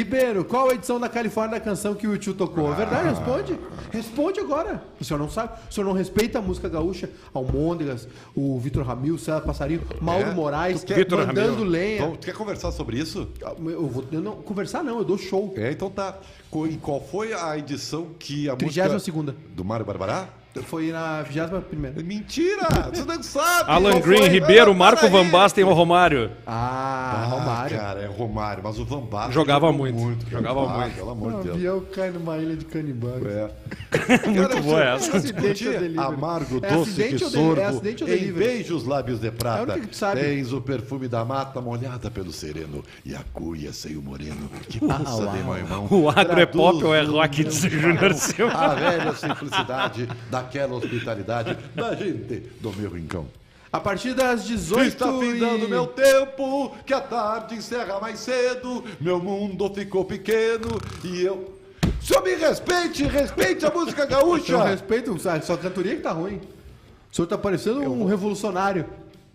[0.00, 2.70] Ribeiro, qual a edição da Califórnia da canção que o tio tocou?
[2.70, 3.58] É verdade, responde.
[3.90, 4.82] Responde agora.
[5.00, 5.54] O senhor não sabe?
[5.70, 7.08] O senhor não respeita a música gaúcha?
[7.32, 10.34] Almôndegas, o Vitor Ramil, César Passarinho, Mauro É?
[10.34, 11.64] Moraes, quer- Vitor mandando Ramil.
[11.64, 11.96] lenha.
[11.96, 13.26] Então, tu quer conversar sobre isso?
[13.40, 15.54] Eu vou eu não, conversar não, eu dou show.
[15.56, 16.18] É, então tá.
[16.70, 19.00] E qual foi a edição que a Trigésima música...
[19.04, 19.34] segunda.
[19.54, 20.28] Do Mário Barbará?
[20.62, 22.02] Foi na 21 primeira.
[22.02, 22.66] Mentira!
[22.92, 23.70] Você não sabe!
[23.70, 24.28] Alan Green, foi?
[24.28, 25.08] Ribeiro, Ah, Marco.
[25.08, 26.30] Van Basten ou Romário.
[26.46, 27.76] Ah, Ah, Romário.
[27.76, 28.62] cara, é Romário.
[28.64, 30.36] Mas o Van Basten Jogava muito, cara.
[30.38, 30.94] jogava Ah, muito.
[30.96, 31.56] Pelo amor O de Deus.
[31.56, 33.24] avião cai numa ilha de canibais.
[33.26, 33.50] É.
[34.28, 35.16] Muito boa essa.
[35.16, 35.66] Acidente?
[35.98, 38.46] Amargo, É doce acidente ou deli- é sorvo, acidente ou em delivery?
[38.46, 39.62] beijos lábios de É prata.
[39.62, 40.20] única que tu sabe.
[40.20, 44.78] Tens o perfume da mata molhada pelo sereno e a cuia sem o moreno que
[44.80, 45.86] pulsa de meu irmão.
[45.90, 48.52] O agro é pop ou é o rock, o irmão Júnior Silva.
[48.52, 50.08] A velha simplicidade
[50.46, 53.26] daquela hospitalidade da gente do meu rincão.
[53.72, 55.68] A partir das 18 Está findando e...
[55.68, 61.56] meu tempo, que a tarde encerra mais cedo, meu mundo ficou pequeno e eu.
[62.00, 64.52] Senhor, me respeite, respeite a música gaúcha!
[64.52, 66.40] Eu respeito, só a cantoria que tá ruim.
[67.12, 68.86] O senhor tá parecendo um revolucionário.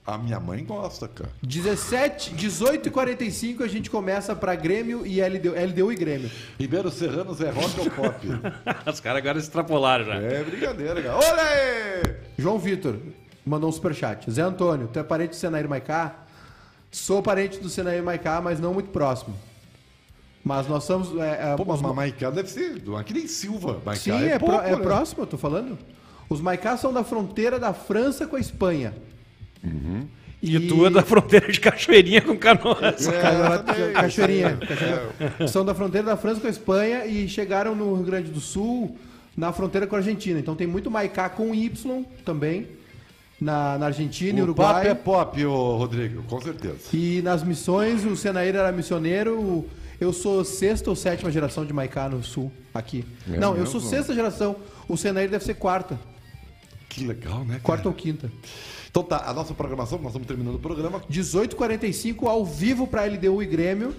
[0.05, 1.29] A minha mãe gosta, cara.
[1.43, 6.31] 17, 18 e 45 a gente começa pra Grêmio e LDU, LDU e Grêmio.
[6.59, 8.27] Ribeiro Serranos é rock ou pop?
[8.91, 10.15] Os caras agora extrapolaram já.
[10.15, 11.15] é brincadeira, cara.
[11.17, 12.15] Olha aí!
[12.37, 12.95] João Vitor
[13.45, 14.29] mandou um superchat.
[14.31, 16.15] Zé Antônio, tu é parente do Senair Maicá?
[16.89, 19.35] Sou parente do Senair Maicá, mas não muito próximo.
[20.43, 21.15] Mas nós somos...
[21.21, 22.81] É, é, Pô, mas os- uma Maicá deve ser.
[22.83, 23.79] Não é que nem Silva.
[23.85, 24.77] Maicá Sim, é, é, pouco, pró- é né?
[24.81, 25.77] próximo, eu tô falando.
[26.27, 28.95] Os Maicá são da fronteira da França com a Espanha.
[30.43, 33.07] E tu é da fronteira de Cachoeirinha com Canoas.
[33.07, 34.47] É, Ca- também, Cachoeirinha.
[34.59, 34.67] aí.
[34.67, 35.47] Cachoeirinha.
[35.47, 38.97] São da fronteira da França com a Espanha e chegaram no Rio Grande do Sul,
[39.37, 40.39] na fronteira com a Argentina.
[40.39, 42.67] Então tem muito Maicá com Y também,
[43.39, 44.73] na, na Argentina e Uruguai.
[44.73, 46.75] papo é pop, ô Rodrigo, com certeza.
[46.91, 49.65] E nas missões, o Senaíra era missioneiro.
[49.99, 53.05] Eu sou sexta ou sétima geração de Maicá no Sul, aqui.
[53.31, 54.55] É Não, eu sou sexta geração.
[54.87, 55.99] O Senaíra deve ser quarta.
[56.89, 57.49] Que legal, né?
[57.53, 57.59] cara?
[57.61, 58.31] Quarta ou quinta.
[58.91, 61.01] Então tá, a nossa programação, nós estamos terminando o programa.
[61.09, 63.95] 18h45 ao vivo para LDU e Grêmio.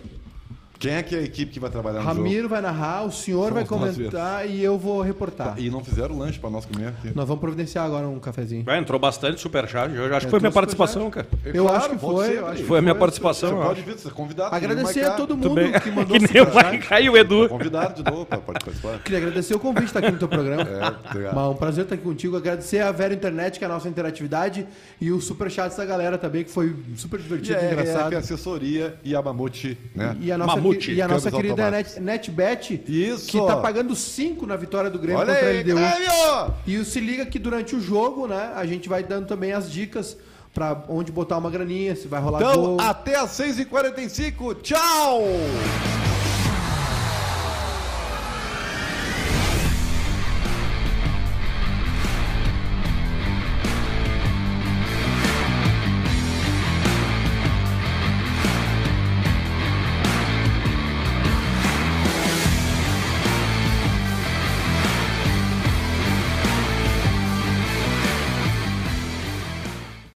[0.83, 2.17] Quem é que é a equipe que vai trabalhar no jogo?
[2.17, 5.55] Ramiro vai narrar, o senhor vai comentar e eu vou reportar.
[5.57, 7.13] E não fizeram lanche pra nós comer aqui.
[7.15, 8.65] Nós vamos providenciar agora um cafezinho.
[8.65, 9.95] Vai, entrou bastante superchat.
[9.95, 11.29] Eu acho que foi Entrou minha participação, cara.
[11.45, 13.89] Eu acho que foi, eu acho que Foi a minha Você participação, eu pode acho.
[13.91, 14.55] vir, você é convidado.
[14.57, 16.65] Agradecer a todo mundo que mandou Que nem o superchat.
[16.65, 17.49] Maiká e o Edu.
[17.49, 18.99] Convidado de novo pra pode participar.
[19.05, 20.63] Queria agradecer o convite de estar aqui no teu programa.
[20.73, 21.35] É, obrigado.
[21.37, 22.37] Mas um prazer estar aqui contigo.
[22.37, 24.67] Agradecer a Vera Internet, que é a nossa interatividade,
[25.01, 28.09] e o superchat da galera também, que foi super E divertido, é, é, engraçado.
[28.09, 30.17] que a assessoria e a Mamute, né?
[30.21, 31.71] E a nossa, Mamute, e a nossa querida.
[31.71, 33.27] Net, NetBet, Isso.
[33.29, 35.75] que tá pagando 5 na vitória do Grêmio Olha contra aí, a LDU.
[35.75, 36.55] Grêmio!
[36.83, 40.17] E se liga que durante o jogo, né, a gente vai dando também as dicas
[40.55, 42.81] pra onde botar uma graninha, se vai rolar Então, gol.
[42.81, 44.55] até às 6h45.
[44.63, 45.23] Tchau!